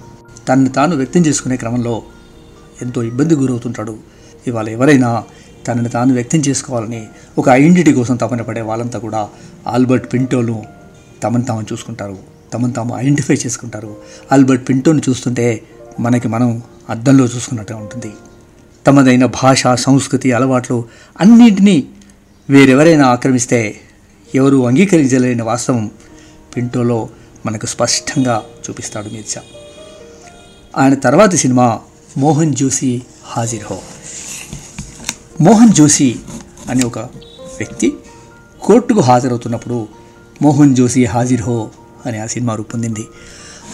తనను 0.48 0.68
తాను 0.68 0.96
వ్యక్తం 0.96 1.20
చేసుకునే 1.26 1.56
క్రమంలో 1.56 2.02
ఎంతో 2.82 3.02
ఇబ్బంది 3.02 3.34
గురవుతుంటాడు. 3.34 3.94
ఇవాళ 4.46 4.68
ఎవరైనా 4.68 5.24
తనని 5.66 5.88
తాను 5.88 6.14
వ్యక్తం 6.14 6.38
చేసుకోవాలని 6.38 7.06
ఒక 7.38 7.48
ఐడెంటిటీ 7.48 7.92
కోసం 7.92 8.16
తపన 8.16 8.42
పడే 8.42 8.60
వాళ్ళంతా 8.60 8.98
కూడా 8.98 9.28
ఆల్బర్ట్ 9.66 10.12
పింటోను 10.12 10.64
తమను 11.22 11.44
తాము 11.44 11.62
చూసుకుంటారు. 11.72 12.18
తమను 12.52 12.72
తాము 12.72 12.98
ఐడెంటిఫై 12.98 13.34
చేసుకుంటారు. 13.34 13.96
ఆల్బర్ట్ 14.32 14.68
పింటోను 14.68 15.02
చూస్తుంటే 15.08 15.62
మనకి 16.00 16.28
మనం 16.28 16.62
అద్దంలో 16.90 17.24
చూసుకున్నట్టు 17.24 17.74
ఉంటుంది. 17.74 18.12
తమదైన 18.86 19.24
భాష 19.26 19.66
సంస్కృతి 19.66 20.32
అలవాట్లు 20.32 20.84
అన్నింటినీ 21.20 21.84
వేరెవరైనా 22.50 23.08
ఆక్రమిస్తే 23.08 23.80
ఎవరు 24.34 24.66
అంగీకరించలేని 24.66 25.42
వాస్తవం 25.42 25.90
పింటోలో 26.56 27.08
మనకు 27.46 27.66
స్పష్టంగా 27.66 28.42
చూపిస్తాడు 28.64 29.08
మీర్చా 29.08 29.42
ఆయన 30.76 30.94
తర్వాతి 30.94 31.36
సినిమా 31.36 31.80
మోహన్ 32.16 32.54
జోషి 32.54 33.02
హాజిర్. 33.24 33.62
హో 33.62 33.78
మోహన్ 35.42 35.72
జోషి 35.72 36.16
అనే 36.70 36.84
ఒక 36.84 36.98
వ్యక్తి 36.98 37.92
కోర్టుకు 38.62 39.00
హాజరవుతున్నప్పుడు 39.00 39.88
మోహన్ 40.42 40.76
జోషి 40.76 41.04
హాజిర్ 41.04 41.42
హో 41.42 41.68
అనే 42.06 42.18
ఆ 42.18 42.26
సినిమా 42.26 42.54
రూపొందింది. 42.54 43.08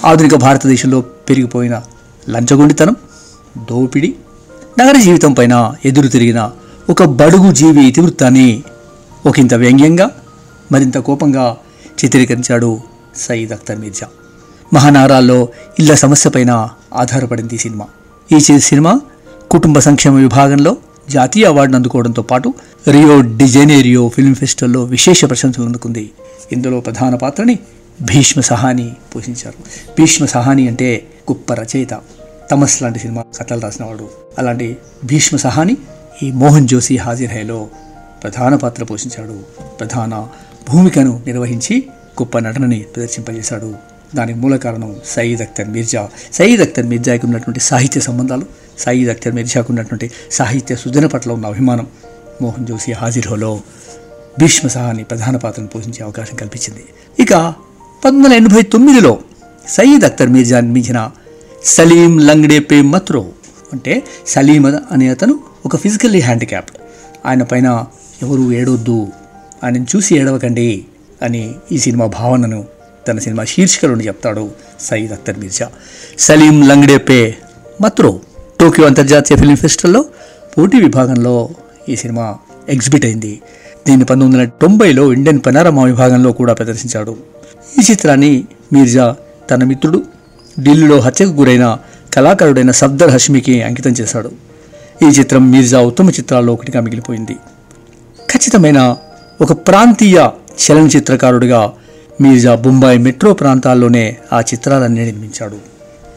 ఆధునిక 0.04 0.34
భారతదేశంలో 0.34 1.00
పెరిగిపోయిన 1.00 1.82
లంచగొండితనం 2.28 2.96
దోపిడీ 3.58 4.14
నగర 4.78 4.98
జీవితం 4.98 5.32
పైన 5.32 5.74
ఎదురు 5.84 6.08
తిరిగిన 6.08 6.50
ఒక 6.90 7.04
బడుగు 7.04 7.52
జీవి 7.52 7.84
ఇతివృత్తాన్ని 7.84 8.62
ఒకంత 9.26 9.54
వ్యంగ్యంగా 9.54 10.10
మరింత 10.72 10.98
కోపంగా 10.98 11.56
చిత్రీకరించాడు 12.04 12.80
సయీద్ 13.16 13.52
అఖ్తర్ 13.52 13.78
మీర్జా. 13.78 14.06
మహానగరాల్లో 14.74 15.48
ఇళ్ళ 15.78 15.94
సమస్యపైన 15.94 16.68
ఆధారపడింది 16.94 17.54
ఈ 17.54 17.58
సినిమా. 17.58 17.84
ఈ 18.36 18.40
సినిమా 18.58 19.00
కుటుంబ 19.50 19.78
సంక్షేమ 19.78 20.14
విభాగంలో 20.14 20.76
జాతీయ 21.10 21.44
అవార్డును 21.44 21.76
అందుకోవడంతో 21.76 22.22
పాటు 22.22 22.54
రియో 22.90 23.20
డిజైనేరియో 23.20 24.08
ఫిల్మ్ 24.08 24.34
ఫెస్టివల్లో 24.34 24.84
విశేష 24.84 25.24
ప్రశంసలు 25.24 25.64
అందుకుంది. 25.64 26.10
ఇందులో 26.52 26.80
ప్రధాన 26.80 27.14
పాత్రని 27.14 27.58
భీష్మ 28.02 28.40
సహాని 28.40 28.90
పోషించారు. 29.16 29.62
భీష్మ 30.00 30.26
సహాని 30.26 30.68
అంటే 30.68 31.06
గొప్ప 31.30 31.54
రచయిత. 31.54 31.88
తమస్ 32.50 32.82
లాంటి 32.82 32.98
సినిమా 32.98 33.24
కథలు 33.40 33.60
రాసినవాడు. 33.60 34.08
అలాంటి 34.38 34.76
భీష్మ 35.04 35.36
సహాని 35.36 35.76
ఈ 36.22 36.30
మోహన్ 36.30 36.68
జోషి 36.68 36.96
హాజిర్ 36.96 37.32
హైలో 37.32 37.68
ప్రధాన 38.22 38.56
పాత్ర 38.56 38.84
పోషించాడు. 38.84 39.62
ప్రధాన 39.62 40.26
భూమికను 40.70 41.22
నిర్వహించి 41.26 41.78
గొప్ప 42.22 42.38
నటనని 42.38 42.80
ప్రదర్శింపజేశాడు. 42.80 43.74
దానికి 44.14 44.38
మూల 44.38 44.56
కారణం 44.56 44.96
సయీద్ 45.06 45.40
అఖ్తర్ 45.40 45.68
మిర్జా. 45.68 46.08
సయీద్ 46.32 46.60
అఖ్తర్ 46.60 46.86
మిర్జాకి 46.86 47.26
ఉన్నటువంటి 47.26 47.60
సాహిత్య 47.60 48.00
సంబంధాలు 48.00 48.42
సయీద్ 48.78 49.10
అఖ్తర్ 49.10 49.32
మిర్జాకు 49.32 49.66
ఉన్నటువంటి 49.70 50.10
సాహిత్య 50.32 50.76
సృజన 50.76 51.06
పట్ల 51.06 51.32
ఉన్న 51.32 51.46
అభిమానం. 51.46 51.86
మోహన్ 52.42 52.66
జోషి 52.66 52.92
హాజీరోలో 52.92 53.60
భీష్మ 54.38 54.68
సహాని 54.68 55.04
ప్రధాన 55.04 55.36
పాత్రను 55.36 55.68
పోషించే 55.68 56.04
అవకాశం 56.04 56.36
కల్పించింది. 56.36 56.84
ఇక 57.22 57.34
పంతొమ్మిది 57.34 58.34
వందల 58.34 58.36
ఎనభై 58.36 58.62
తొమ్మిదిలో 58.62 59.18
సయీద్ 59.68 60.04
అఖ్తర్ 60.04 60.28
మీర్జా 60.28 60.60
నిర్మించిన 60.60 61.10
సలీం 61.64 62.18
లంగ్డే 62.18 62.58
పే 62.58 62.82
మత్రో 62.82 63.26
అంటే 63.72 64.02
సలీం 64.26 64.66
అనే 64.92 65.08
అతను 65.08 65.40
ఒక 65.66 65.76
ఫిజికల్లీ 65.76 66.20
హ్యాండిక్యాప్డ్. 66.20 66.76
ఆయన 67.26 67.42
పైన 67.42 67.84
ఎవరు 68.22 68.52
ఏడొద్దు 68.52 69.08
ఆయన 69.64 69.82
చూసి 69.82 70.16
ఏడవకండి 70.16 70.84
అని 71.22 71.54
ఈ 71.72 71.78
సినిమా 71.78 72.06
భావనను 72.06 72.64
తన 73.08 73.18
సినిమా 73.18 73.44
శీర్షికలోని 73.44 74.06
చెప్తాడు 74.06 74.50
సయీద్ 74.80 75.12
అఖ్తర్ 75.12 75.38
మీర్జా. 75.38 75.68
సలీం 76.18 76.68
లంగ్డే 76.68 76.98
పే 76.98 77.34
మత్రో 77.80 78.20
టోక్యో 78.60 78.86
అంతర్జాతీయ 78.86 79.36
ఫిల్మ్ 79.36 79.56
ఫెస్టివల్లో 79.56 80.04
పోటీ 80.58 80.80
విభాగంలో 80.80 81.48
ఈ 81.88 81.96
సినిమా 81.96 82.36
ఎగ్జిబిట్ 82.68 83.04
అయింది. 83.04 83.40
దీన్ని 83.86 84.04
పంతొమ్మిది 84.04 84.42
వందల 84.42 84.50
తొంభైలో 84.62 85.12
ఇండియన్ 85.12 85.40
పనారమా 85.46 85.82
విభాగంలో 85.82 86.32
కూడా 86.32 86.52
ప్రదర్శించాడు. 86.52 87.16
ఈ 87.78 87.82
చిత్రాన్ని 87.90 88.44
మీర్జా 88.72 89.16
తన 89.50 89.64
మిత్రుడు 89.64 90.02
ఢిల్లీలో 90.60 91.00
హత్యకు 91.00 91.30
గురైన 91.30 91.78
కళాకారుడైన 92.14 92.70
సఫ్దర్ 92.70 93.10
హష్మికి 93.10 93.62
అంకితం 93.62 93.90
చేశాడు. 93.90 94.30
ఈ 95.02 95.06
చిత్రం 95.06 95.50
మీర్జా 95.50 95.80
ఉత్తమ 95.80 96.10
చిత్రాల్లో 96.10 96.52
ఒకటిగా 96.52 96.80
మిగిలిపోయింది. 96.80 97.36
ఖచ్చితమైన 98.30 98.96
ఒక 99.40 99.52
ప్రాంతీయ 99.52 100.28
చలనచిత్రకారుడిగా 100.62 101.72
మీర్జా 102.20 102.54
బొంబాయి 102.54 102.98
మెట్రో 102.98 103.32
ప్రాంతాల్లోనే 103.34 104.16
ఆ 104.32 104.40
చిత్రాలన్నీ 104.40 105.04
నిర్మించాడు. 105.04 105.58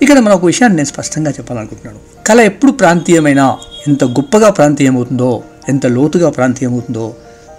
ఇక్కడ 0.01 0.19
మనం 0.19 0.31
ఒక 0.31 0.45
విషయాన్ని 0.45 0.75
నేను 0.75 0.87
స్పష్టంగా 0.87 1.31
చెప్పాలనుకుంటున్నాను. 1.31 2.10
కళ 2.27 2.39
ఎప్పుడు 2.41 2.71
ప్రాంతీయమైన 2.71 3.57
ఎంత 3.87 4.03
గొప్పగా 4.03 4.49
ప్రాంతీయమవుతుందో 4.49 5.43
ఎంత 5.69 5.85
లోతుగా 5.85 6.29
ప్రాంతీయమవుతుందో 6.29 7.15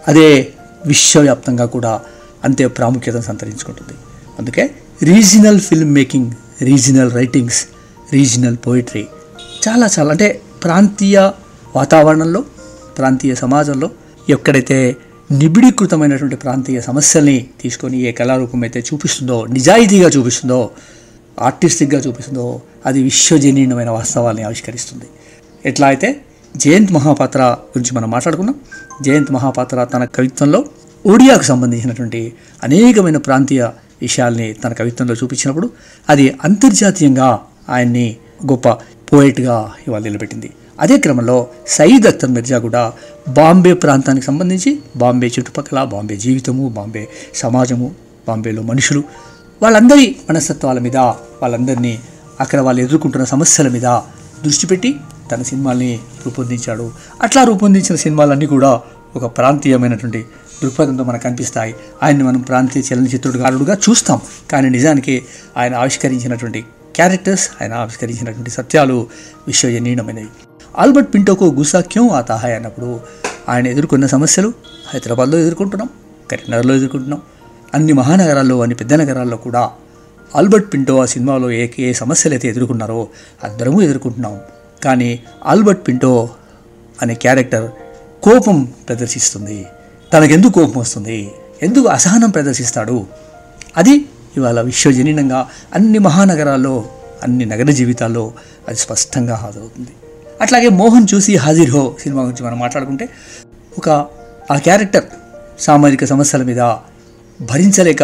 అదే 0.08 0.48
విశ్వవ్యాప్తంగా 0.86 1.64
కూడా 1.64 2.00
అంతే 2.44 2.66
ప్రాముఖ్యతను 2.66 3.20
సంతరించుకుంటుంది. 3.20 3.94
అందుకే 4.38 4.70
regional 5.02 5.60
film 5.60 5.92
making 5.94 6.30
regional 6.62 7.12
writings 7.12 7.66
regional 8.12 8.56
poetry 8.66 9.06
చాలా 9.68 9.88
చాలా 9.98 10.10
అంటే 10.10 10.40
ప్రాంతీయ 10.64 11.30
వాతావరణంలో 11.76 12.44
ప్రాంతీయ 12.98 13.34
సమాజంలో 13.34 13.90
ఎక్కడైతే 14.28 14.96
నిబిడీకృతమైనటువంటి 15.32 16.36
ప్రాంతీయ 16.36 16.80
సమస్యల్ని 16.80 17.46
తీసుకొని 17.60 18.00
ఏ 18.00 18.12
కళారూపం 18.12 18.62
అయితే 18.62 18.80
చూపిస్తుందో 18.80 19.46
నిజాయితీగా 19.46 20.08
చూపిస్తుందో 20.08 20.70
ఆర్టిస్టిక్గా 21.38 21.98
చూపిస్తుందో 21.98 22.60
అది 22.86 23.02
విశ్వజనీయమైన 23.02 23.90
వాస్తవాల్ని 23.90 24.42
ఆవిష్కరిస్తుంది. 24.42 25.06
ఎట్లా 25.66 25.86
అయితే 25.86 26.20
జయంత్ 26.56 26.92
మహాపాత్ర 26.92 27.42
గురించి 27.42 27.94
మనం 27.96 28.10
మాట్లాడుకున్నాం. 28.10 28.54
జయంత్ 29.02 29.32
మహాపాత్ర 29.32 29.84
తన 29.84 30.04
కవిత్వంలో 30.04 30.64
ఒడియాకు 31.06 31.42
సంబంధించినటువంటి 31.42 32.32
అనేకమైన 32.62 33.16
ప్రాంతీయ 33.16 33.68
విషయాల్ని 34.02 34.52
తన 34.52 34.72
కవిత్వంలో 34.72 35.14
చూపించినప్పుడు 35.14 35.70
అది 36.08 36.36
అంతర్జాతీయంగా 36.44 37.38
ఆయన్ని 37.68 38.16
గొప్ప 38.46 38.68
పోయిట్గా 39.12 39.72
ఇవాళ 39.88 40.02
నిలబెట్టింది. 40.02 40.50
అదే 40.80 40.98
క్రమంలో 40.98 41.46
సయీద్ 41.66 42.06
అఖ్తర్ 42.06 42.30
మిర్జా 42.30 42.58
కూడా 42.58 42.92
బాంబే 43.28 43.72
ప్రాంతానికి 43.72 44.26
సంబంధించి 44.26 44.78
బాంబే 44.96 45.26
చుట్టుపక్కల 45.26 45.84
బాంబే 45.84 46.16
జీవితము 46.16 46.68
బాంబే 46.68 47.08
సమాజము 47.34 47.94
బాంబేలో 48.28 48.62
మనుషులు 48.62 49.02
వాళ్ళందరి 49.62 50.16
మనస్తత్వాల 50.30 50.78
మీద 50.78 50.96
వాళ్ళందరినీ 50.96 51.98
అక్కడ 52.40 52.60
వాళ్ళు 52.60 52.82
ఎదుర్కొంటున్న 52.82 53.24
సమస్యల 53.24 53.68
మీద 53.68 53.82
దృష్టి 54.44 54.66
పెట్టి 54.66 54.94
తన 55.32 55.42
సినిమాల్ని 55.42 55.98
రూపొందించాడు. 56.26 56.92
అట్లా 57.22 57.44
రూపొందించిన 57.44 57.96
సినిమాలన్నీ 57.96 58.46
కూడా 58.46 58.80
ఒక 59.16 59.24
ప్రాంతీయమైనటువంటి 59.38 60.24
దృక్పథంతో 60.62 61.04
మనకు 61.04 61.22
కనిపిస్తాయి. 61.22 61.74
ఆయన్ని 62.02 62.24
మనం 62.24 62.40
ప్రాంతీయ 62.40 62.94
చలనచిత్రుడుగారుడుగా 62.94 63.78
చూస్తాం. 63.90 64.20
కానీ 64.50 64.68
నిజానికి 64.68 65.24
ఆయన 65.56 65.74
ఆవిష్కరించినటువంటి 65.74 66.64
క్యారెక్టర్స్ 66.96 67.50
ఆయన 67.62 67.74
ఆవిష్కరించినటువంటి 67.74 68.50
సత్యాలు 68.50 69.06
విశ్వజనీయమైనవి 69.46 70.26
ఆల్బర్ట్ 70.78 71.14
పింటోకు 71.14 71.44
గుసా 71.44 71.80
క్యూ 71.80 72.08
ఆ 72.08 72.34
హై 72.34 72.52
అన్నప్పుడు 72.52 73.00
ఆయన 73.48 73.66
ఎదుర్కొన్న 73.66 74.06
సమస్యలు 74.06 74.52
హైదరాబాద్లో 74.94 75.38
ఎదుర్కొంటున్నాం 75.38 75.88
కరీంనగర్లో 76.30 76.74
ఎదుర్కొంటున్నాం 76.74 77.22
అన్ని 77.74 77.92
మహానగరాల్లో 77.92 78.62
అన్ని 78.62 78.74
పెద్ద 78.74 78.94
నగరాల్లో 78.94 79.36
కూడా 79.36 79.70
ఆల్బర్ట్ 80.36 80.74
పింటో 80.74 81.02
ఆ 81.02 81.04
సినిమాలో 81.04 81.50
ఏ 81.50 81.68
ఏ 81.78 81.92
సమస్యలు 81.92 82.34
అయితే 82.34 82.48
ఎదుర్కొన్నారో 82.48 83.08
అందరము 83.44 83.82
ఎదుర్కొంటున్నాం. 83.82 84.40
కానీ 84.84 85.20
ఆల్బర్ట్ 85.46 85.88
పింటో 85.88 86.30
అనే 87.02 87.14
క్యారెక్టర్ 87.14 87.70
కోపం 88.22 88.64
ప్రదర్శిస్తుంది. 88.64 89.66
తనకెందుకు 90.12 90.52
కోపం 90.52 90.80
వస్తుంది? 90.80 91.32
ఎందుకు 91.62 91.84
అసహనం 91.84 92.30
ప్రదర్శిస్తాడు? 92.30 93.06
అది 93.76 94.04
ఇవాళ 94.36 94.60
విశ్వజనీనంగా 94.60 95.48
అన్ని 95.74 95.98
మహానగరాల్లో 95.98 96.84
అన్ని 97.22 97.44
నగర 97.44 97.70
జీవితాల్లో 97.70 98.32
అది 98.68 98.78
స్పష్టంగా 98.78 99.34
హాజరవుతుంది. 99.34 99.88
అట్లాగే 100.40 100.68
మోహన్ 100.68 101.06
చూసి 101.14 101.36
హాజీర్ 101.36 101.70
హో 101.70 101.96
సినిమా 102.02 102.22
గురించి 102.22 102.46
మనం 102.46 102.58
మాట్లాడుకుంటే 102.58 103.08
ఒక 103.78 103.88
ఆ 104.50 104.56
క్యారెక్టర్ 104.56 105.04
సామాజిక 105.58 106.04
సమస్యల 106.04 106.42
మీద 106.42 106.60
భరించలేక 107.42 108.02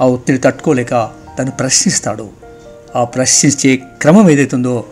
ఆ 0.00 0.04
ఒత్తిడి 0.04 0.38
తట్టుకోలేక 0.38 1.10
తను 1.38 1.50
ప్రశ్నిస్తాడు. 1.50 2.28
ఆ 2.96 3.04
ప్రశ్నించే 3.04 3.76
క్రమం 3.76 4.30
ఏదైతుందో 4.30 4.84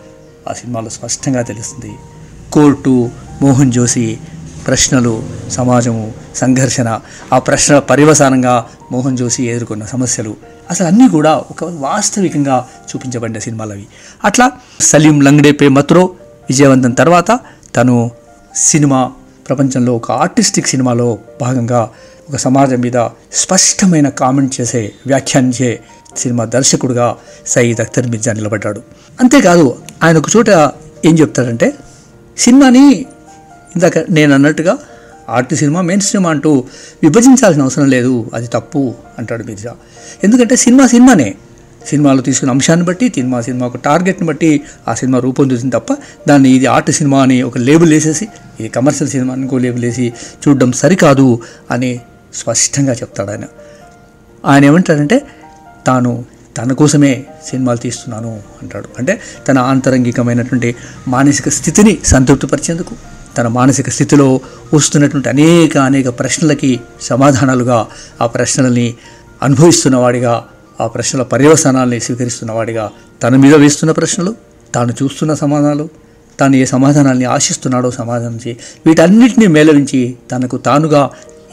ఆ 0.51 0.53
సినిమాలో 0.53 0.89
స్పష్టంగా 0.89 1.43
తెలుస్తుంది. 1.43 1.95
కోర్టు 2.53 3.11
మోహన్ 3.43 3.73
జోషి 3.73 4.19
ప్రశ్నలు 4.67 5.23
సమాజము 5.51 6.13
సంఘర్షణ 6.37 7.01
ఆ 7.33 7.39
ప్రశ్నల 7.39 7.79
పర్యవసానంగా 7.79 8.67
మోహన్ 8.93 9.17
జోషి 9.17 9.45
ఎదుర్కొన్న 9.45 9.85
సమస్యలు. 9.85 10.37
అసలు 10.71 10.87
అన్నీ 10.87 11.09
కూడా 11.09 11.37
ఒక 11.37 11.65
వాస్తవికంగా 11.65 12.69
చూపించబడిన 12.89 13.39
సినిమాలు 13.39 13.73
అవి 13.73 13.87
అట్లా 14.25 14.51
సలీం 14.81 15.21
లంగ్డే 15.21 15.53
పే 15.53 15.69
మత్రో 15.69 16.05
విజయవంతం 16.51 16.91
తర్వాత 16.91 17.41
తను 17.77 18.11
సినిమా 18.55 19.13
ప్రపంచంలో 19.53 19.97
ఒక 19.97 20.13
ఆర్టిస్టిక్ 20.13 20.67
సినిమాలో 20.67 21.19
భాగంగా 21.41 21.91
ఒక 22.31 22.37
సమాజం 22.37 22.81
మీద 22.81 23.09
స్పష్టమైన 23.33 24.09
కామెంట్ 24.09 24.61
చేసే 24.61 24.93
వ్యాఖ్యానించే 25.07 25.81
సినిమా 26.17 26.45
దర్శకుడుగా 26.45 27.17
సయీద్ 27.47 27.81
అఖ్తర్ 27.81 28.07
మిర్జా 28.07 28.33
నిలబడ్డాడు. 28.33 28.83
అంతేకాదు 29.21 29.77
ఆయన 30.03 30.19
ఒక 30.19 30.25
చోట 30.37 30.51
ఏం 31.05 31.19
చెప్తాడంటే 31.19 31.73
సినిమాని 32.39 32.93
ఇందాక 33.75 33.99
నేను 33.99 34.35
అన్నట్టుగా 34.35 34.79
ఆర్ట్ 35.29 35.55
సినిమా 35.55 35.81
మెయిన్ 35.81 36.03
సినిమా 36.03 36.31
అంటూ 36.31 36.65
విభజించాల్సిన 37.03 37.63
అవసరం 37.63 37.87
లేదు 37.87 38.31
అది 38.35 38.47
తప్పు 38.47 38.95
అంటాడు 39.19 39.45
మిర్జా. 39.45 39.75
ఎందుకంటే 40.25 40.57
సినిమా 40.57 40.87
సినిమానే. 40.87 41.35
సినిమాలో 41.87 42.23
తీసుకున్న 42.23 42.51
అంశాన్ని 42.51 42.87
బట్టి 42.87 43.09
సినిమా 43.09 43.41
సినిమా 43.41 43.67
ఒక 43.67 43.77
టార్గెట్ని 43.77 44.29
బట్టి 44.29 44.61
ఆ 44.89 44.95
సినిమా 44.95 45.19
రూపొందుతుంది 45.19 45.77
తప్ప 45.77 45.93
దాన్ని 46.29 46.51
ఇది 46.51 46.67
ఆర్ట్ 46.67 46.91
సినిమా 46.91 47.23
అని 47.23 47.43
ఒక 47.43 47.59
లేబుల్ 47.59 47.93
వేసేసి 47.93 48.29
ఇది 48.61 48.69
కమర్షియల్ 48.69 49.11
సినిమా 49.11 49.33
అని 49.33 49.43
ఇంకో 49.43 49.59
లేబుల్ 49.59 49.85
వేసి 49.85 50.13
చూడడం 50.43 50.73
సరికాదు 50.73 51.41
అని 51.71 52.01
స్పష్టంగా 52.35 52.93
చెప్తాడు 52.93 53.31
ఆయన. 53.31 53.45
ఆయన 54.47 54.65
ఏమంటాడంటే 54.65 55.23
తాను 55.87 56.25
తన 56.57 56.73
కోసమే 56.73 57.25
సినిమాలు 57.47 57.79
తీస్తున్నాను 57.79 58.41
అంటాడు. 58.63 58.89
అంటే 58.99 59.21
తన 59.49 59.59
ఆంతరంగికమైనటువంటి 59.59 60.75
మానసిక 61.09 61.49
స్థితిని 61.49 61.99
సంతృప్తిపరిచేందుకు 62.05 62.95
తన 63.39 63.49
మానసిక 63.49 63.91
స్థితిలో 63.91 64.41
వస్తున్నటువంటి 64.75 65.29
అనేక 65.29 65.79
అనేక 65.79 66.09
ప్రశ్నలకి 66.19 66.81
సమాధానాలుగా 67.01 67.87
ఆ 68.21 68.27
ప్రశ్నలని 68.27 68.95
అనుభవిస్తున్నవాడిగా 69.43 70.35
ఆ 70.83 70.87
ప్రశ్నల 70.87 71.23
పర్యవసానాల్ని 71.33 71.99
స్వీకరిస్తున్నవాడిగా 72.01 72.85
తన 73.23 73.37
మీద 73.37 73.55
వేస్తున్న 73.55 73.93
ప్రశ్నలు 73.93 74.33
తాను 74.75 74.93
చూస్తున్న 75.01 75.33
సమాధానాలు 75.35 75.87
తాను 76.39 76.57
ఏ 76.57 76.65
సమాధానాల్ని 76.65 77.27
ఆశిస్తున్నాడో 77.35 77.89
సమాధానించి 77.91 78.53
వీటన్నిటిని 78.87 79.47
మేళవించి 79.47 80.01
తనకు 80.31 80.57
తానుగా 80.67 81.03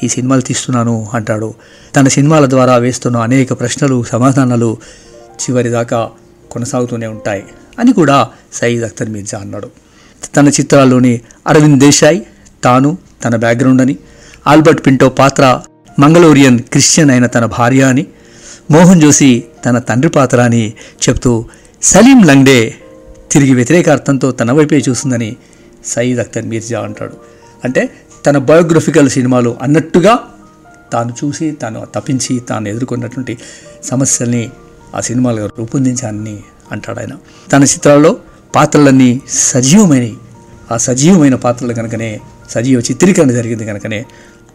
ఈ 0.04 0.08
సినిమాలు 0.08 0.42
తీస్తున్నాను 0.42 0.96
అంటాడు. 1.14 1.50
తన 1.96 2.08
సినిమాల 2.08 2.46
ద్వారా 2.50 2.76
వేస్తున్న 2.78 3.18
అనేక 3.18 3.54
ప్రశ్నలు 3.60 3.98
సమాధానాలు 4.04 4.70
చివరిదాకా 5.42 6.00
కొనసాగుతూనే 6.52 7.08
ఉంటాయి 7.08 7.44
అని 7.80 7.92
కూడా 7.94 8.18
సయీద్ 8.54 8.84
అఖ్తర్ 8.84 9.10
మీర్జా 9.10 9.38
అన్నాడు. 9.38 9.70
తన 10.36 10.48
చిత్రాల్లోని 10.48 11.14
అరవింద్ 11.48 11.80
దేశాయ్ 11.80 12.20
తాను 12.64 12.90
తన 13.26 13.36
బ్యాక్గ్రౌండ్ 13.36 13.82
అని 13.82 13.96
ఆల్బర్ట్ 14.48 14.82
పింటో 14.86 15.10
పాత్ర 15.22 15.44
మంగళూరియన్ 16.00 16.60
క్రిస్టియన్ 16.72 17.12
అయిన 17.12 17.26
తన 17.36 17.46
భార్య 17.58 17.82
అని 17.84 18.04
మోహన్ 18.72 19.02
జోషి 19.02 19.44
తన 19.66 19.80
తండ్రి 19.80 20.10
పాత్ర 20.10 20.42
అని 20.42 20.74
చెప్తూ 21.04 21.46
సలీం 21.82 22.24
లంగ్డే 22.24 22.76
తిరిగి 23.32 23.54
వ్యతిరేక 23.54 23.90
అర్థంతో 23.90 24.32
తన 24.32 24.52
వైపే 24.52 24.84
చూస్తుందని 24.90 25.36
సయీద్ 25.86 26.20
అఖ్తర్ 26.20 26.46
మీర్జా 26.46 26.80
అంటాడు. 26.82 27.16
అంటే 27.64 27.90
తన 28.26 28.38
బయోగ్రఫికల్ 28.38 29.10
సినిమాలు 29.10 29.58
అన్నట్టుగా 29.62 30.14
తాను 30.94 31.14
చూసి 31.26 31.52
తాను 31.52 31.88
తప్పించి 31.96 32.40
తాను 32.40 32.70
ఎదుర్కొన్నటువంటి 32.70 33.38
సమస్యల్ని 33.84 34.50
ఆ 34.96 35.02
సినిమాలు 35.02 35.50
రూపొందించానని 35.60 36.38
అంటాడు 36.72 37.00
ఆయన. 37.00 37.14
తన 37.52 37.64
చిత్రాల్లో 37.64 38.18
పాత్రలన్నీ 38.56 39.22
సజీవమైనవి 39.30 40.14
ఆ 40.72 40.78
సజీవమైన 40.78 41.36
పాత్రలు 41.36 41.74
కనుకనే 41.74 42.20
సజీవ 42.50 42.80
చిత్రీకరణ 42.80 43.32
జరిగింది 43.32 43.66
కనుకనే 43.66 44.06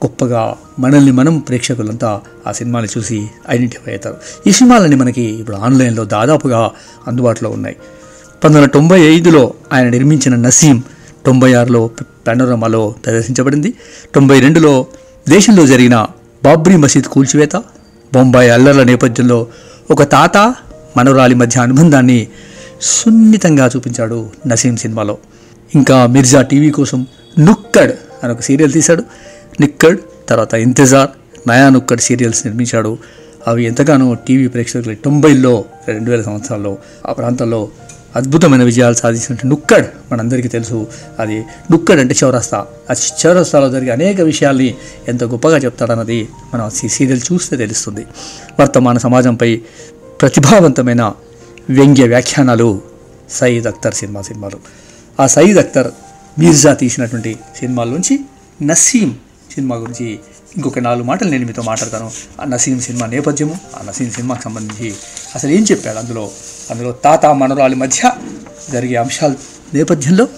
గొప్పగా 0.04 0.54
మనల్ని 0.78 1.12
మనం 1.12 1.38
ప్రేక్షకులంతా 1.38 2.20
ఆ 2.46 2.52
సినిమాని 2.52 2.88
చూసి 2.98 3.26
ఐడెంటిఫై 3.50 3.90
అవుతారు. 3.90 4.16
ఈ 4.46 4.52
సినిమాలన్నీ 4.52 4.96
మనకి 4.96 5.22
ఇప్పుడు 5.22 5.56
ఆన్లైన్లో 5.56 6.04
దాదాపుగా 6.04 6.70
అందుబాటులో 7.08 7.50
ఉన్నాయి. 7.50 7.76
పంతొమ్మిది 8.44 8.60
వందల 8.60 8.70
తొంభై 8.70 9.00
ఐదులో 9.00 9.54
ఆయన 9.72 9.88
నిర్మించిన 9.88 10.34
నసీం 10.34 10.82
తొంభై 11.26 11.54
ఆరులో 11.54 11.90
పెనోరమాలో 12.26 12.94
ప్రదర్శించబడింది. 13.04 13.74
తొంభై 14.14 14.40
రెండులో 14.40 14.86
దేశంలో 15.28 15.66
జరిగిన 15.66 16.06
బాబ్రీ 16.44 16.76
మసీద్ 16.76 17.04
కూల్చివేత 17.04 17.56
బొంబాయి 18.14 18.50
అల్లర్ల 18.50 18.82
నేపథ్యంలో 18.82 19.46
ఒక 19.90 20.02
తాత 20.02 20.54
మనవరాలి 20.96 21.34
మధ్య 21.34 21.60
అనుబంధాన్ని 21.60 22.28
సున్నితంగా 22.82 23.70
చూపించాడు 23.76 24.30
నసీం 24.46 24.76
సినిమాలో. 24.76 25.18
ఇంకా 25.74 26.06
మిర్జా 26.06 26.42
టీవీ 26.42 26.70
కోసం 26.70 27.06
నుక్కడ్ 27.38 27.92
అని 28.24 28.32
ఒక 28.32 28.40
సీరియల్ 28.40 28.72
తీశాడు. 28.72 29.04
నిక్కడ్ 29.60 29.98
తర్వాత 30.28 30.54
ఇంతజార్ 30.54 31.10
నయా 31.48 31.68
నుక్కడ్ 31.68 32.00
సీరియల్స్ 32.00 32.46
నిర్మించాడు. 32.46 32.98
అవి 33.46 33.64
ఎంతగానో 33.64 34.14
టీవీ 34.14 34.48
ప్రేక్షకులు 34.48 34.94
తొంభైలో 34.94 35.64
రెండు 35.88 36.10
వేల 36.10 36.22
సంవత్సరాల్లో 36.22 36.78
ఆ 37.06 37.12
ప్రాంతంలో 37.12 37.68
అద్భుతమైన 38.16 38.62
విజయాలు 38.62 38.94
సాధించినట్టు 38.94 39.46
నుక్కడ్ 39.46 39.86
మనందరికీ 40.12 40.48
తెలుసు. 40.48 40.86
అది 41.18 41.44
నుక్కడ్ 41.70 42.00
అంటే 42.00 42.14
చౌరస్తా. 42.24 42.66
ఆ 42.90 42.94
చౌరస్తాలో 43.26 43.70
జరిగే 43.70 43.90
అనేక 43.90 44.20
విషయాల్ని 44.20 44.74
ఎంత 45.08 45.24
గొప్పగా 45.24 45.56
చెప్తాడన్నది 45.56 46.28
మనం 46.54 46.70
ఈ 46.84 46.88
సీరియల్ 46.88 47.20
చూస్తే 47.32 47.56
తెలుస్తుంది. 47.56 48.06
వర్తమాన 48.60 48.98
సమాజంపై 48.98 49.60
ప్రతిభావంతమైన 50.20 51.12
వ్యంగ్య 51.70 52.08
వ్యాఖ్యానాలు 52.08 52.80
సయీద్ 53.30 53.66
అఖ్తర్ 53.66 53.94
సినిమా 53.94 54.22
సినిమాలు. 54.22 54.58
ఆ 55.20 55.26
సయీద్ 55.26 55.58
అఖ్తర్ 55.58 55.90
మీర్జా 56.38 56.74
తీసినటువంటి 56.74 57.38
సినిమాల 57.58 57.88
నుంచి 57.88 58.20
నసీం 58.62 59.16
సినిమా 59.54 59.76
గురించి 59.76 60.18
ఇంకొక 60.56 60.78
నాలుగు 60.78 61.04
మాటలు 61.04 61.30
నేను 61.30 61.46
మీతో 61.46 61.62
మాట్లాడతాను. 61.62 62.10
ఆ 62.40 62.44
నసీం 62.44 62.80
సినిమా 62.80 63.06
నేపథ్యము 63.06 63.58
ఆ 63.76 63.84
నసీం 63.88 64.10
సినిమాకి 64.10 64.42
సంబంధించి 64.42 64.94
అసలు 65.34 65.50
ఏం 65.50 65.64
చెప్పాడు 65.70 65.98
అందులో? 65.98 66.30
అందులో 66.70 66.92
తాత 66.92 67.26
మనరాలి 67.26 67.76
మధ్య 67.76 68.10
జరిగే 68.72 68.96
అంశాల 68.96 69.34
నేపథ్యంలో 69.74 70.28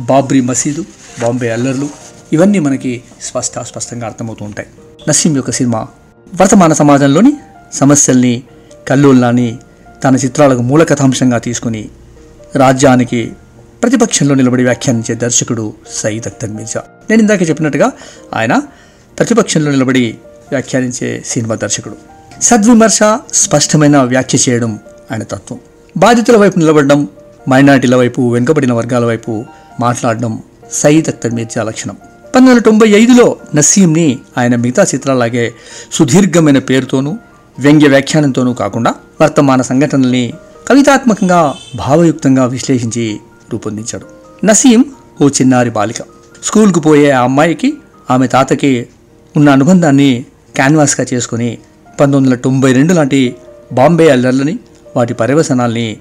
బాబ్రీ 0.00 0.40
మసీదు 0.40 0.84
బాంబే 1.20 1.50
అల్లర్లు 1.50 1.88
ఇవన్నీ 2.32 2.58
మనకి 2.58 3.02
స్పష్ట 3.22 3.58
స్పష్టంగా 3.58 4.06
అర్థమవుతూ 4.06 4.44
ఉంటాయి. 4.44 4.68
నసీం 5.08 5.36
యొక్క 5.36 5.50
సినిమా 5.50 5.86
వర్తమాన 6.40 6.72
సమాజంలోని 6.72 7.32
సమస్యల్ని 7.72 8.42
కల్లోల్లాన్ని 8.88 9.58
తన 10.04 10.16
చిత్రాలకు 10.16 10.62
మూల 10.62 10.82
కథాంశంగా 10.82 11.38
తీసుకుని 11.38 11.88
రాజ్యానికి 12.56 13.32
ప్రతిపక్షంలో 13.82 14.34
నిలబడి 14.34 14.62
వ్యాఖ్యానించే 14.62 15.14
దర్శకుడు 15.14 15.74
సయీద్ 16.00 16.26
అఖ్తర్ 16.26 16.50
మిర్జా. 16.50 16.82
నేను 17.10 17.20
ఇందాక 17.22 17.42
చెప్పినట్టుగా 17.50 17.92
ఆయన 18.34 18.62
ప్రతిపక్షంలో 19.18 19.70
నిలబడి 19.70 20.18
వ్యాఖ్యానించే 20.50 21.22
సినిమా 21.24 21.54
దర్శకుడు. 21.54 21.96
సద్విమర్శ 22.42 22.98
స్పష్టమైన 23.32 23.98
వ్యాఖ్య 23.98 24.38
చేయడం 24.48 24.78
ఆయన 25.10 25.22
తత్వం. 25.22 25.58
బాధితుల 25.96 26.36
వైపు 26.36 26.58
నిలబడడం 26.58 27.08
మైనార్టీల 27.48 27.94
వైపు 27.94 28.20
వెనుకబడిన 28.32 28.72
వర్గాల 28.72 29.04
వైపు 29.04 29.44
మాట్లాడడం 29.80 30.42
సయీద్ 30.72 31.08
అఖ్తర్ 31.08 31.32
మిర్జా 31.32 31.62
లక్షణం. 31.62 31.96
పంతొమ్మిది 32.24 32.50
వందల 32.50 32.64
తొంభై 32.64 32.88
ఐదులో 32.88 33.36
నసీంని 33.54 34.18
ఆయన 34.38 34.56
మిగతా 34.56 34.82
చిత్రాలాగే 34.82 35.44
సుదీర్ఘమైన 35.92 36.58
పేరుతోనూ 36.58 37.12
వ్యంగ్య 37.58 37.88
వ్యాఖ్యానంతోనూ 37.88 38.52
కాకుండా 38.54 38.94
వర్తమాన 39.20 39.62
సంఘటనల్ని 39.62 40.24
కవితాత్మకంగా 40.68 41.54
భావయుక్తంగా 41.74 42.44
విశ్లేషించి 42.44 43.06
రూపొందించాడు. 43.52 44.06
నసీం 44.46 44.84
ఓ 45.22 45.28
చిన్నారి 45.28 45.70
బాలిక. 45.70 45.96
స్కూల్కు 46.44 46.80
పోయే 46.80 47.10
ఆ 47.10 47.22
అమ్మాయికి 47.22 47.74
ఆమె 48.10 48.26
తాతకి 48.26 48.86
ఉన్న 49.36 49.50
అనుబంధాన్ని 49.50 50.24
క్యాన్వాస్గా 50.54 51.06
చేసుకుని 51.14 51.58
పంతొమ్మిది 51.88 52.34
వందల 52.34 52.34
తొంభై 52.34 52.72
రెండు 52.72 52.94
లాంటి 52.94 53.36
బాంబే 53.72 54.08
అల్లర్లని 54.08 54.58
వాటి 54.96 55.14
పర్యవసనాల్ని 55.14 55.96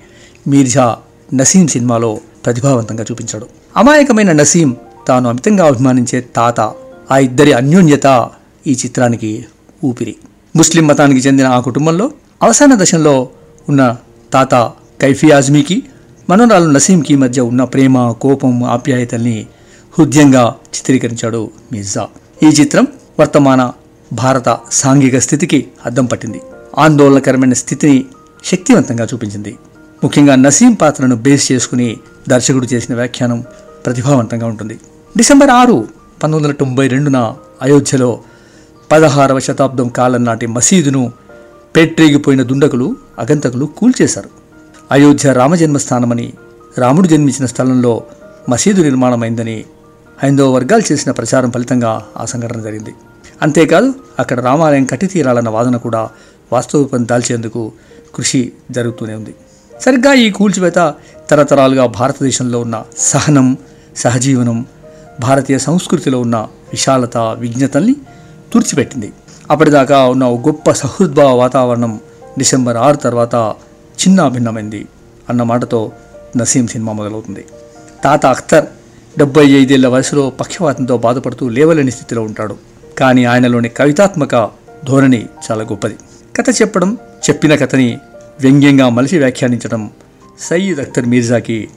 మీర్జా 0.47 0.97
నసీం 1.33 1.67
సినిమాలో 1.67 2.19
ప్రతిభావంతంగా 2.45 3.05
చూపించాడు. 3.11 3.47
అమాయకమైన 3.77 4.31
నసీం 4.31 4.75
తాను 5.07 5.29
అమితంగా 5.29 5.65
అభిమానించే 5.65 6.21
తాత 6.21 6.59
ఆ 7.11 7.17
ఇద్దరి 7.17 7.53
అన్యోన్యత 7.53 8.29
ఈ 8.67 8.77
చిత్రానికి 8.85 9.45
ఊపిరి. 9.85 10.15
ముస్లిం 10.55 10.87
మతానికి 10.87 11.19
చెందిన 11.19 11.45
ఆ 11.45 11.59
కుటుంబంలో 11.59 12.11
అవసాన 12.43 12.83
దశలో 12.83 13.29
ఉన్న 13.69 13.97
తాత 14.33 14.71
కైఫీ 15.01 15.31
ఆజ్మీకి 15.31 15.83
మనోరాలు 16.29 16.71
నసీంకి 16.71 17.15
మధ్య 17.15 17.41
ఉన్న 17.41 17.63
ప్రేమ 17.63 18.11
కోపం 18.11 18.63
ఆప్యాయతల్ని 18.63 19.47
హృదయంగా 19.99 20.55
చిత్రీకరించాడు 20.75 21.51
మిర్జా. 21.71 22.07
ఈ 22.43 22.45
చిత్రం 22.45 22.87
వర్తమాన 23.19 23.71
భారత 24.13 24.57
సాంఘిక 24.71 25.17
స్థితికి 25.17 25.67
అద్దం 25.85 26.05
పట్టింది. 26.05 26.41
ఆందోళనకరమైన 26.77 27.53
స్థితిని 27.53 28.05
శక్తివంతంగా 28.43 29.07
చూపించింది. 29.13 29.55
ముఖ్యంగా 30.03 30.35
నసీం 30.35 30.73
పాత్రను 30.73 31.15
బేస్ 31.15 31.51
చేసుకుని 31.51 31.97
దర్శకుడు 32.29 32.65
చేసిన 32.65 32.95
వ్యాఖ్యానం 32.95 33.43
ప్రతిభావంతంగా 33.85 34.47
ఉంటుంది. 34.47 34.79
డిసెంబర్ 35.17 35.49
ఆరు 35.49 35.87
పంతొమ్మిది 36.23 36.43
వందల 36.43 36.51
తొంభై 36.51 36.87
రెండున 36.87 37.33
అయోధ్యలో 37.61 38.19
పదహారవ 38.91 39.39
శతాబ్దం 39.39 39.87
కాలం 39.87 40.25
నాటి 40.25 40.47
మసీదును 40.47 41.11
పెట్రేగిపోయిన 41.75 42.43
దుండకులు 42.43 42.95
అగంతకులు 43.19 43.65
కూల్చేశారు. 43.65 44.46
అయోధ్య 44.91 45.33
రామజన్మస్థానమని 45.33 46.33
రాముడు 46.77 47.07
జన్మించిన 47.07 47.45
స్థలంలో 47.45 48.03
మసీదు 48.49 48.81
నిర్మాణమైందని 48.81 49.65
హైందవ 50.23 50.51
వర్గాలు 50.51 50.91
చేసిన 50.91 51.11
ప్రచారం 51.11 51.51
ఫలితంగా 51.51 52.05
ఆ 52.17 52.25
సంఘటన 52.25 52.61
జరిగింది. 52.61 52.95
అంతేకాదు 53.41 53.93
అక్కడ 54.19 54.39
రామాలయం 54.39 54.85
కట్టి 54.85 55.07
తీరాలన్న 55.07 55.49
వాదన 55.49 55.77
కూడా 55.77 56.09
వాస్తవం 56.53 57.07
దాల్చేందుకు 57.07 57.71
కృషి 58.15 58.51
జరుగుతూనే 58.71 59.13
ఉంది. 59.13 59.35
సరిగ్గా 59.81 60.13
ఈ 60.13 60.29
కూల్చివేత 60.29 60.93
తరతరాలుగా 61.29 61.85
భారతదేశంలో 61.85 62.59
ఉన్న 62.59 62.83
సహనం 62.97 63.57
సహజీవనం 63.97 64.65
భారతీయ 65.19 65.57
సంస్కృతిలో 65.57 66.19
ఉన్న 66.19 66.37
విశాలత 66.71 67.17
విజ్ఞతల్ని 67.17 67.95
తుడిచిపెట్టింది. 68.53 69.13
అప్పటిదాకా 69.51 70.05
ఉన్న 70.05 70.25
ఓ 70.25 70.37
గొప్ప 70.37 70.71
సహృద్భావ 70.71 71.35
వాతావరణం 71.35 71.99
డిసెంబర్ 72.37 72.77
ఆరు 72.77 72.97
తర్వాత 72.97 73.53
చిన్న 73.97 74.27
భిన్నమైంది 74.27 74.87
అన్న 75.29 75.43
మాటతో 75.43 75.91
నసీం 76.37 76.67
సినిమా 76.67 76.93
మొదలవుతుంది. 76.93 77.45
తాత 78.03 78.25
అఖ్తర్ 78.25 78.65
డెబ్బై 79.17 79.45
ఐదేళ్ళ 79.45 79.87
వయసులో 79.87 80.29
పక్షవాతంతో 80.29 80.97
బాధపడుతూ 80.97 81.49
లేవలేని 81.49 81.91
స్థితిలో 81.91 82.21
ఉంటాడు. 82.21 82.55
కానీ 82.97 83.23
ఆయనలోని 83.23 83.69
కవితాత్మక 83.69 84.49
ధోరణి 84.85 85.25
చాలా 85.51 85.63
గొప్పది. 85.63 85.95
కథ 86.37 86.61
చెప్పడం 86.61 86.97
చెప్పిన 87.29 87.55
కథని 87.55 87.99
వ్యంగ్యంగా 88.39 88.89
మలిసి 88.89 89.17
వ్యాఖ్యానించడం 89.17 89.91
సయ్యద్ 90.39 90.79
అఖ్తర్ 90.79 91.05
మీర్జాకి 91.05 91.69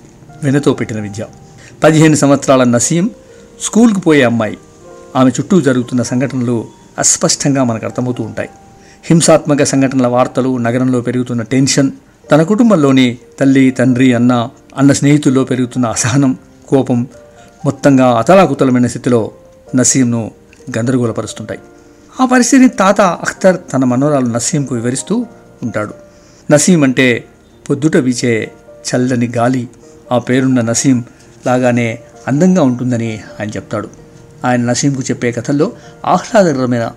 వెనతో 0.42 0.74
పెట్టిన 0.74 1.00
విద్య. 1.00 1.26
పదిహేను 1.84 2.16
సంవత్సరాల 2.16 2.64
నసీం 2.64 3.10
స్కూల్కు 3.60 4.00
పోయే 4.00 4.22
అమ్మాయి. 4.22 4.58
ఆమె 5.16 5.30
చుట్టూ 5.30 5.60
జరుగుతున్న 5.60 6.02
సంఘటనలు 6.02 6.66
అస్పష్టంగా 6.98 7.64
మనకు 7.64 7.86
అర్థమవుతూ 7.86 8.22
ఉంటాయి. 8.24 8.48
హింసాత్మక 9.04 9.62
సంఘటనల 9.62 10.06
వార్తలు 10.06 10.56
నగరంలో 10.58 11.00
పెరుగుతున్న 11.00 11.42
టెన్షన్ 11.42 11.90
తన 12.30 12.42
కుటుంబంలోని 12.42 13.18
తల్లి 13.40 13.70
తండ్రి 13.70 14.14
అన్న 14.14 14.48
అన్న 14.76 14.92
స్నేహితుల్లో 14.92 15.44
పెరుగుతున్న 15.44 15.86
అసహనం 15.86 16.38
కోపం 16.68 17.06
మొత్తంగా 17.64 18.18
అతలాకుతలమైన 18.18 18.86
స్థితిలో 18.86 19.30
నసీంను 19.74 20.30
గందరగోళపరుస్తుంటాయి. 20.78 21.60
ఆ 22.20 22.24
పరిస్థితిని 22.24 22.68
తాత 22.68 23.00
అఖ్తర్ 23.00 23.56
తన 23.72 23.84
మనోరాలు 23.84 24.26
నసీంకు 24.26 24.74
వివరిస్తూ 24.74 25.26
ఉంటాడు. 25.62 25.94
నసీం 26.50 26.82
అంటే 26.82 27.24
పొద్దుట 27.70 27.96
వీచే 27.96 28.52
చల్లని 28.88 29.32
గాలి. 29.36 29.68
ఆ 30.12 30.18
పేరున్న 30.18 30.60
నసీం 30.60 31.04
లాగానే 31.46 31.98
అందంగా 32.28 32.62
ఉంటుందని 32.62 33.20
ఆయన 33.40 33.48
చెప్తాడు. 33.48 33.88
ఆయన 34.44 34.60
నసీంకు 34.60 35.02
చెప్పే 35.02 35.32
కథల్లో 35.32 35.72
ఆహ్లాదకరమైన 36.06 36.92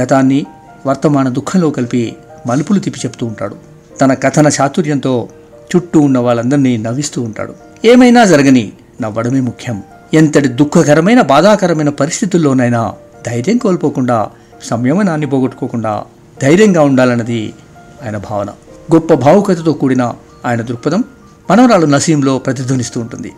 గతాన్ని 0.00 0.46
వర్తమాన 0.86 1.28
దుఃఖంలో 1.28 1.70
కలిపి 1.70 2.16
మలుపులు 2.46 2.78
తిప్పి 2.78 3.00
చెప్తూ 3.00 3.26
ఉంటాడు. 3.26 3.73
తన 4.00 4.14
కథన 4.14 4.50
చాతుర్యంతో 4.60 5.28
చుట్టూ 5.76 6.00
ఉన్న 6.00 6.18
వాళ్ళందరినీ 6.18 6.76
నవ్విస్తూ 6.76 7.22
ఉంటాడు. 7.22 7.54
ఏమైనా 7.84 8.24
జరగని 8.24 8.72
నవ్వడమే 9.02 9.40
ముఖ్యం. 9.40 9.82
ఎంతటి 10.14 10.48
దుఃఖకరమైన 10.48 11.20
బాధాకరమైన 11.20 11.88
పరిస్థితుల్లోనైనా 11.88 12.94
ధైర్యం 13.26 13.56
కోల్పోకుండా 13.56 14.30
సంయమనాన్ని 14.64 15.26
పోగొట్టుకోకుండా 15.26 16.04
ధైర్యంగా 16.42 16.82
ఉండాలన్నది 16.82 17.54
ఆయన 18.04 18.16
భావన. 18.16 18.50
గొప్ప 18.94 19.14
భావుకతతో 19.14 19.72
కూడిన 19.72 20.14
ఆయన 20.44 20.62
దృక్పథం 20.62 21.04
మనవరాలు 21.50 21.86
నసీంలో 21.86 22.38
ప్రతిధ్వనిస్తూ 22.38 23.00
ఉంటుంది. 23.00 23.32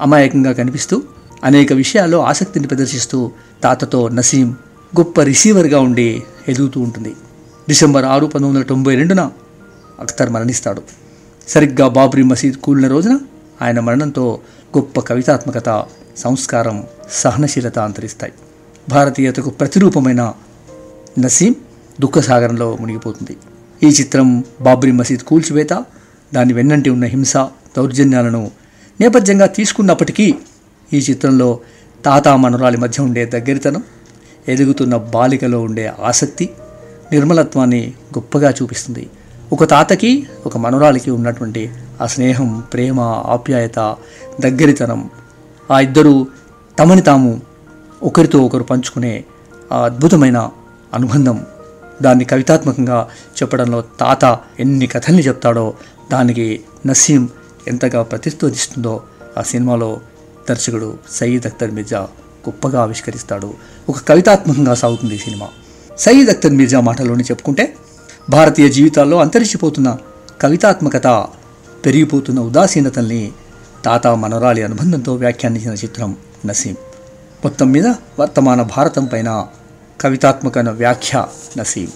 అమాయకంగా 0.00 0.52
కనిపిస్తూ 0.52 1.02
అనేక 1.44 1.72
విషయాల్లో 1.72 2.22
ఆసక్తిని 2.22 2.66
ప్రదర్శిస్తూ 2.66 3.30
తాతతో 3.62 4.08
నసీం 4.08 4.50
గొప్ప 4.98 5.22
రిసీవర్గా 5.22 5.80
ఉండి 5.80 6.22
ఎదుగుతూ 6.48 6.80
ఉంటుంది. 6.80 7.16
డిసెంబర్ 7.68 8.04
ఆరు 8.04 8.26
పంతొమ్మిది 8.26 8.56
వందల 8.56 8.68
తొంభై 8.68 8.94
రెండున 8.94 9.30
అఖ్తర్ 10.00 10.30
మరణిస్తాడు. 10.30 10.82
సరిగ్గా 11.48 11.88
బాబ్రీ 11.88 12.22
మసీద్ 12.22 12.54
కూలిన 12.54 12.88
రోజున 12.88 13.18
ఆయన 13.62 13.80
మరణంతో 13.80 14.40
గొప్ప 14.76 15.00
కవితాత్మకత 15.00 15.84
సంస్కారం 16.16 16.86
సహనశీలత 17.10 17.78
అంతరిస్తాయి. 17.78 18.32
భారతీయతకు 18.88 19.50
ప్రతిరూపమైన 19.50 20.34
నసీం 21.18 21.54
దుఃఖసాగరంలో 22.00 22.76
మునిగిపోతుంది. 22.80 23.36
ఈ 23.82 23.86
చిత్రం 23.86 24.44
బాబ్రీ 24.60 24.92
మసీద్ 24.92 25.20
కూల్చివేత 25.20 25.84
దాని 26.34 26.52
వెన్నంటి 26.52 26.90
ఉన్న 26.90 27.04
హింస 27.04 27.36
దౌర్జన్యాలను 27.76 28.50
నేపథ్యంగా 29.00 29.46
తీసుకున్నప్పటికీ 29.46 30.34
ఈ 30.92 30.98
చిత్రంలో 30.98 31.60
తాత 32.04 32.28
మనరాలి 32.28 32.76
మధ్య 32.76 33.02
ఉండే 33.02 33.26
దగ్గరితనం 33.26 33.82
ఎదుగుతున్న 34.48 34.96
బాలికలో 34.96 35.60
ఉండే 35.60 35.92
ఆసక్తి 36.02 36.50
నిర్మలత్వాన్ని 37.12 37.92
గొప్పగా 38.18 38.50
చూపిస్తుంది. 38.62 39.08
ఒక 39.52 39.64
తాతకి 39.64 40.26
ఒక 40.46 40.56
మనవరాలికి 40.56 41.10
ఉన్నటువంటి 41.10 41.70
ఆ 42.00 42.06
స్నేహం 42.06 42.62
ప్రేమ 42.72 43.00
ఆప్యాయత 43.00 43.96
దగ్గరితనం 44.40 45.10
ఆ 45.70 45.80
ఇద్దరు 45.80 46.26
తమని 46.78 47.02
తాము 47.02 47.40
ఒకరితో 48.02 48.42
ఒకరు 48.42 48.62
పంచుకునే 48.62 49.24
ఆ 49.72 49.84
అద్భుతమైన 49.84 50.50
అనుబంధం. 50.94 51.46
దాన్ని 52.02 52.24
కవితాత్మకంగా 52.24 53.08
చెప్పడంలో 53.42 53.80
తాత 53.80 54.38
ఎన్ని 54.60 54.86
కథల్ని 54.86 55.22
చెప్తాడో 55.22 55.74
దానికి 56.12 56.60
నసీం 56.86 57.28
ఎంతగా 57.68 58.02
ప్రతిస్పందిస్తుందో 58.02 59.02
ఆ 59.38 59.42
సినిమాలో 59.42 60.00
దర్శకుడు 60.50 60.98
సయీద్ 61.10 61.46
అఖ్తర్ 61.46 61.70
మిర్జా 61.70 62.00
గొప్పగా 62.48 62.82
ఆవిష్కరిస్తాడు. 62.82 63.54
ఒక 63.88 63.96
కవితాత్మకంగా 64.08 64.74
సాగుతుంది 64.74 65.14
ఈ 65.14 65.18
సినిమా. 65.18 65.48
సయీద్ 65.98 66.30
అఖ్తర్ 66.30 66.52
మిర్జా 66.52 66.80
మాటల్లోనే 66.80 67.24
చెప్పుకుంటే 67.24 67.74
భారతీయ 68.28 68.68
జీవితాల్లో 68.68 69.18
అంతరించిపోతున్న 69.18 69.96
కవితాత్మకత 70.40 71.06
పెరిగిపోతున్న 71.86 72.40
ఉదాసీనతల్ని 72.40 73.32
తాత 73.84 74.06
మనరాలి 74.06 74.62
అనుబంధంతో 74.62 75.14
వ్యాఖ్యానించిన 75.14 75.72
చిత్రం 75.72 76.16
నసీం. 76.46 76.72
మొత్తం 77.44 77.72
మీద 77.72 77.86
వర్తమాన 77.86 78.62
భారతం 78.62 79.04
పైన 79.04 79.46
కవితాత్మకమైన 80.00 80.70
వ్యాఖ్య 80.70 81.26
నసీం. 81.58 81.88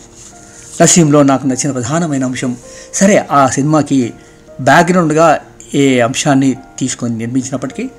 నసీంలో 0.82 1.22
నాకు 1.22 1.46
నచ్చిన 1.46 1.70
ప్రధానమైన 1.70 2.24
అంశం 2.24 2.56
సరే 2.94 3.26
ఆ 3.30 3.46
సినిమాకి 3.46 4.12
బ్యాక్గ్రౌండ్గా 4.60 5.40
ఏ 5.74 6.00
అంశాన్ని 6.00 6.56
తీసుకొని 6.78 7.16
నిర్మించినప్పటికీ 7.16 7.90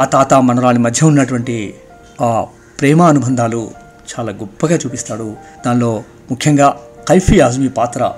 ఆ 0.00 0.04
తాత 0.04 0.34
మనరాలి 0.34 0.78
మధ్య 0.78 1.06
ఉన్నటువంటి 1.06 1.74
ఆ 2.20 2.46
ప్రేమ 2.80 3.02
అనుబంధాలు 3.02 3.70
చాలా 4.12 4.32
గొప్పగా 4.32 4.76
చూపిస్తాడు. 4.76 5.36
దానిలో 5.66 6.04
ముఖ్యంగా 6.30 6.76
కైఫీ 7.08 7.40
ఆజ్మీ 7.40 7.68
పాత్ర 7.68 8.12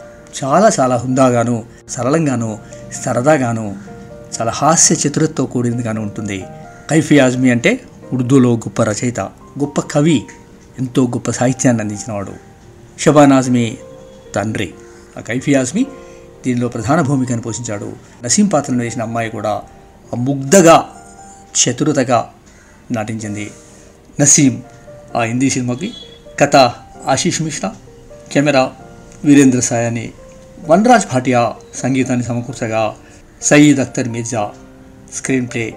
చాలా 0.44 0.70
చాలా 0.80 0.96
హుందాగాను 0.96 1.64
సరళంగాను 1.88 2.58
సరదాగాను 2.92 3.76
చాలా 4.40 4.50
హాస్య 4.50 4.94
చతురతతో 4.94 5.46
కూడినదిగాను 5.46 6.02
ఉంటుంది. 6.02 6.44
కైఫీ 6.90 7.18
ఆజ్మీ 7.18 7.50
అంటే 7.50 7.80
ఉర్దూలో 8.12 8.54
గొప్ప 8.54 8.82
రచయిత 8.82 9.20
గొప్ప 9.60 9.80
కవి 9.80 10.22
ఎంతో 10.78 11.06
గొప్ప 11.06 11.30
సాహిత్యాన్ని 11.30 11.82
అందించినవాడు. 11.82 12.32
షబాన్ 12.98 13.32
ఆజ్మీ 13.32 13.78
తండ్రి. 14.34 14.74
ఆ 15.18 15.20
కైఫీ 15.20 15.54
ఆజ్మీ 15.54 15.86
దీనిలో 16.46 16.68
ప్రధాన 16.68 17.00
భూమికను 17.00 17.42
పోషించాడు. 17.42 17.92
నసీం 18.24 18.46
పాత్రను 18.46 18.80
వేసిన 18.80 19.02
అమ్మాయి 19.02 19.30
కూడా 19.30 19.62
ముగ్ధగా 20.16 20.88
చతురతగా 21.60 22.30
నటించింది. 22.92 23.50
నసీం 24.20 24.62
ఆ 25.16 25.22
హిందీ 25.22 25.50
సినిమాకి 25.50 25.94
కథ 26.40 26.56
ఆశీష్ 27.06 27.42
మిశ్రా. 27.42 27.72
కెమెరా 28.32 28.72
వీరేంద్ర 29.24 29.60
సాయాని 29.60 30.12
వనరాజ్ 30.66 31.04
భాటియా 31.12 31.52
సంగీతాన్ని 31.74 32.26
సమకూర్చగా 32.26 32.94
సయీద్ 33.42 33.80
అఖ్తర్ 33.80 34.08
మీర్జా 34.08 34.50
స్క్రీన్ 35.14 35.48
ప్లే 35.48 35.74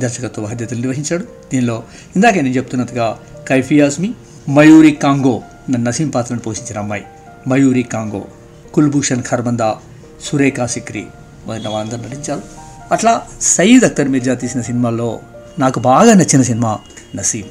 దర్శకత్వ 0.00 0.42
బాధ్యతలు 0.42 0.78
నిర్వహించాడు. 0.78 1.24
దీనిలో 1.52 1.82
ఇందాక 2.16 2.34
నేను 2.34 2.48
చెప్తున్నట్టుగా 2.48 3.18
కైఫియాస్మి 3.48 4.14
మయూరి 4.48 4.90
కాంగో 4.90 5.42
నన్ను 5.70 5.88
నసీం 5.88 6.10
పాత్రను 6.10 6.40
పోషించిన 6.40 6.78
అమ్మాయి. 6.78 7.04
మయూరి 7.48 7.82
కాంగో 7.82 8.24
కుల్భూషణ్ 8.74 9.22
ఖర్బందా 9.22 9.76
సురేఖా 10.24 10.66
సిక్రి 10.66 11.06
మొదలైన 11.46 11.68
వాళ్ళందరూ 11.68 12.08
నటించారు. 12.08 12.42
అట్లా 12.92 13.22
సయీద్ 13.40 13.84
అఖ్తర్ 13.84 14.08
మీర్జా 14.08 14.34
తీసిన 14.34 14.60
సినిమాల్లో 14.60 15.20
నాకు 15.58 15.80
బాగా 15.80 16.14
నచ్చిన 16.14 16.42
సినిమా 16.42 16.78
నసీం. 17.16 17.44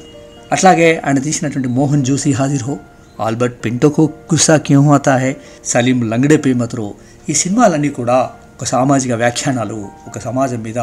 అట్లాగే 0.51 1.01
ఆయన 1.05 1.19
తీసినటువంటి 1.19 1.69
మోహన్ 1.69 2.05
జోషి 2.05 2.31
హాజిర్ 2.31 2.63
హో 2.63 2.77
ఆల్బర్ట్ 3.21 3.65
పింటోకు 3.65 4.01
గుస్సా 4.33 4.57
క్యూ 4.57 4.81
హోతా 4.81 5.17
హై? 5.17 5.35
సలీం 5.65 6.09
లంగడే 6.09 6.37
పే 6.37 6.53
మత్రో 6.53 6.93
ఈ 7.29 7.33
సినిమాలన్నీ 7.33 7.89
కూడా 7.89 8.31
ఒక 8.59 8.63
సామాజిక 8.63 9.11
వ్యాఖ్యానాలు 9.11 9.87
ఒక 10.07 10.19
సమాజం 10.19 10.63
మీద 10.63 10.79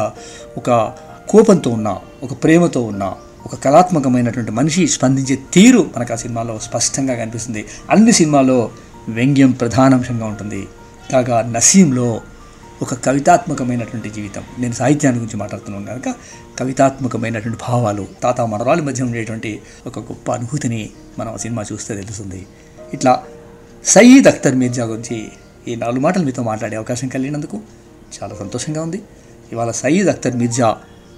ఒక 0.57 0.93
కోపంతో 1.29 1.69
ఉన్న 1.69 1.97
ఒక 2.23 2.43
ప్రేమతో 2.43 2.81
ఉన్న 2.81 3.13
ఒక 3.45 3.55
కళాత్మకమైనటువంటి 3.55 4.51
మనిషి 4.51 4.87
స్పందించే 4.87 5.39
తీరు 5.53 5.89
మనకు 5.97 6.13
ఆ 6.13 6.15
సినిమాలో 6.15 6.59
స్పష్టంగా 6.59 7.15
కనిపిస్తుంది. 7.15 7.65
అన్ని 7.89 8.11
సినిమాల్లో 8.11 8.71
వ్యంగ్యం 9.09 9.51
ప్రధానాంశంగా 9.51 10.25
ఉంటుంది. 10.25 10.67
కాగా 11.11 11.41
నసీంలో 11.41 12.21
ఒక 12.81 12.93
కవితాత్మకమైనటువంటి 12.93 14.09
జీవితం. 14.09 14.41
నేను 14.59 14.73
సాహిత్యాన్ని 14.73 15.21
గురించి 15.21 15.37
మాట్లాడుతున్నాను 15.39 15.85
కనుక 15.85 16.15
కవితాత్మకమైనటువంటి 16.59 17.59
భావాలు 17.67 18.07
తాత 18.23 18.41
మనరాల 18.41 18.81
మధ్య 18.81 19.03
ఉండేటువంటి 19.03 19.61
ఒక 19.87 19.99
గొప్ప 19.99 20.31
అనుభూతిని 20.31 20.89
మనం 21.19 21.37
సినిమా 21.37 21.65
చూస్తే 21.73 21.95
తెలుస్తుంది. 21.95 22.47
ఇట్లా 22.93 23.23
సయీద్ 23.85 24.27
అఖ్తర్ 24.27 24.55
మీర్జా 24.55 24.85
గురించి 24.85 25.27
ఈ 25.67 25.75
నాలుగు 25.75 25.99
మాటలు 25.99 26.23
మీతో 26.23 26.43
మాట్లాడే 26.43 26.77
అవకాశం 26.77 27.07
కలిగినందుకు 27.07 27.59
చాలా 28.17 28.35
సంతోషంగా 28.35 28.81
ఉంది. 28.81 29.01
ఇవాళ 29.51 29.71
సయీద్ 29.71 30.07
అఖ్తర్ 30.07 30.35
మీర్జా 30.35 30.77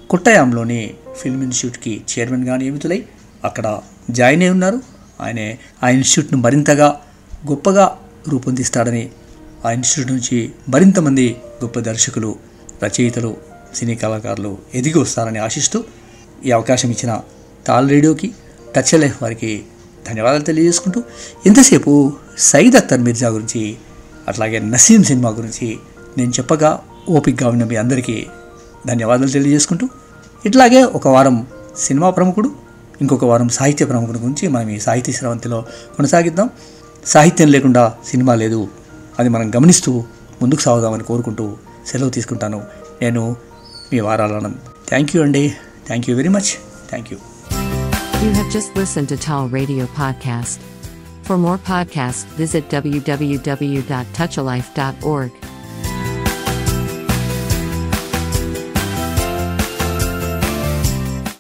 కుట్టయాంలోని 0.10 0.94
ఫిల్మ్ 1.18 1.44
ఇన్స్టిట్యూట్కి 1.44 2.02
చైర్మన్గా 2.12 2.58
నియమితులై 2.58 3.06
అక్కడ 3.44 3.82
జాయిన్ 4.10 4.42
అయి 4.42 4.52
ఉన్నారు. 4.52 4.82
ఆయనే 5.22 5.58
ఆ 5.84 5.90
ఇన్స్టిట్యూట్ను 5.90 6.40
మరింతగా 6.40 7.02
గొప్పగా 7.50 7.98
రూపొందిస్తాడని 8.28 9.10
ఆ 9.66 9.72
ఇన్స్టిట్యూట్ 9.72 10.12
నుంచి 10.12 10.52
మరింతమంది 10.70 11.38
గొప్ప 11.64 11.80
దర్శకులు 11.80 12.36
రచయితలు 12.84 13.38
సినీ 13.76 13.96
కళాకారులు 13.96 14.58
ఎదిగి 14.76 15.00
వస్తారని 15.00 15.40
ఆశిస్తూ 15.40 15.84
ఈ 16.46 16.52
అవకాశం 16.52 16.92
ఇచ్చిన 16.92 17.20
తాల్ 17.68 17.90
రేడియోకి 17.90 18.32
టచ్ 18.76 19.00
లైఫ్ 19.00 19.24
వారికి 19.24 19.64
ధన్యవాదాలు 20.10 20.44
తెలియజేసుకుంటూ 20.44 21.04
ఎంతసేపు 21.46 22.14
సయీద్ 22.38 22.76
అఖ్తర్ 22.76 23.02
మిర్జా 23.02 23.30
గురించి 23.30 23.78
అట్లాగే 24.28 24.60
నసీం 24.60 25.04
సినిమా 25.04 25.30
గురించి 25.30 25.78
నేను 26.18 26.30
చెప్పగా 26.30 26.80
ఓపిక్గా 27.10 27.50
ఉన్న 27.50 27.64
మీ 27.64 27.76
అందరికీ 27.76 28.28
ధన్యవాదాలు 28.88 29.30
తెలియజేసుకుంటూ 29.30 29.90
ఇట్లాగే 30.46 30.84
ఒక 30.84 31.08
వారం 31.08 31.48
సినిమా 31.78 32.10
ప్రముఖుడు 32.10 32.52
ఇంకొక 33.02 33.26
వారం 33.26 33.50
సాహిత్య 33.50 33.86
ప్రముఖుడు 33.86 34.18
గురించి 34.18 34.48
మనం 34.48 34.70
ఈ 34.70 34.80
సాహిత్య 34.80 35.14
స్రవంతిలో 35.14 35.62
కొనసాగిద్దాం. 35.98 36.50
సాహిత్యం 37.06 37.48
లేకుండా 37.48 37.94
సినిమా 38.08 38.36
లేదు. 38.36 38.68
అది 39.20 39.30
మనం 39.30 39.56
గమనిస్తూ 39.56 40.04
ముందుకు 40.42 40.60
సాగుదామని 40.60 41.04
కోరుకుంటూ 41.04 41.54
సెలవు 41.88 42.10
తీసుకుంటాను. 42.10 42.64
నేను 43.02 43.36
మీ 43.91 43.99
వారాలనంద్ 44.07 44.59
థ్యాంక్ 44.91 45.11
యూ 45.15 45.21
అండి 45.27 45.45
thank 45.89 46.07
you 46.09 46.15
very 46.21 46.33
much 46.39 46.51
thank 46.93 47.11
you 47.13 47.19
You 48.19 48.31
have 48.33 48.51
just 48.51 48.77
listened 48.77 49.09
to 49.09 49.17
Tall 49.19 49.49
Radio 49.51 49.87
Podcast. 49.97 50.61
For 51.27 51.37
more 51.37 51.59
podcasts, 51.69 52.25
visit 52.41 52.69
www.touchalife.org. 52.75 55.31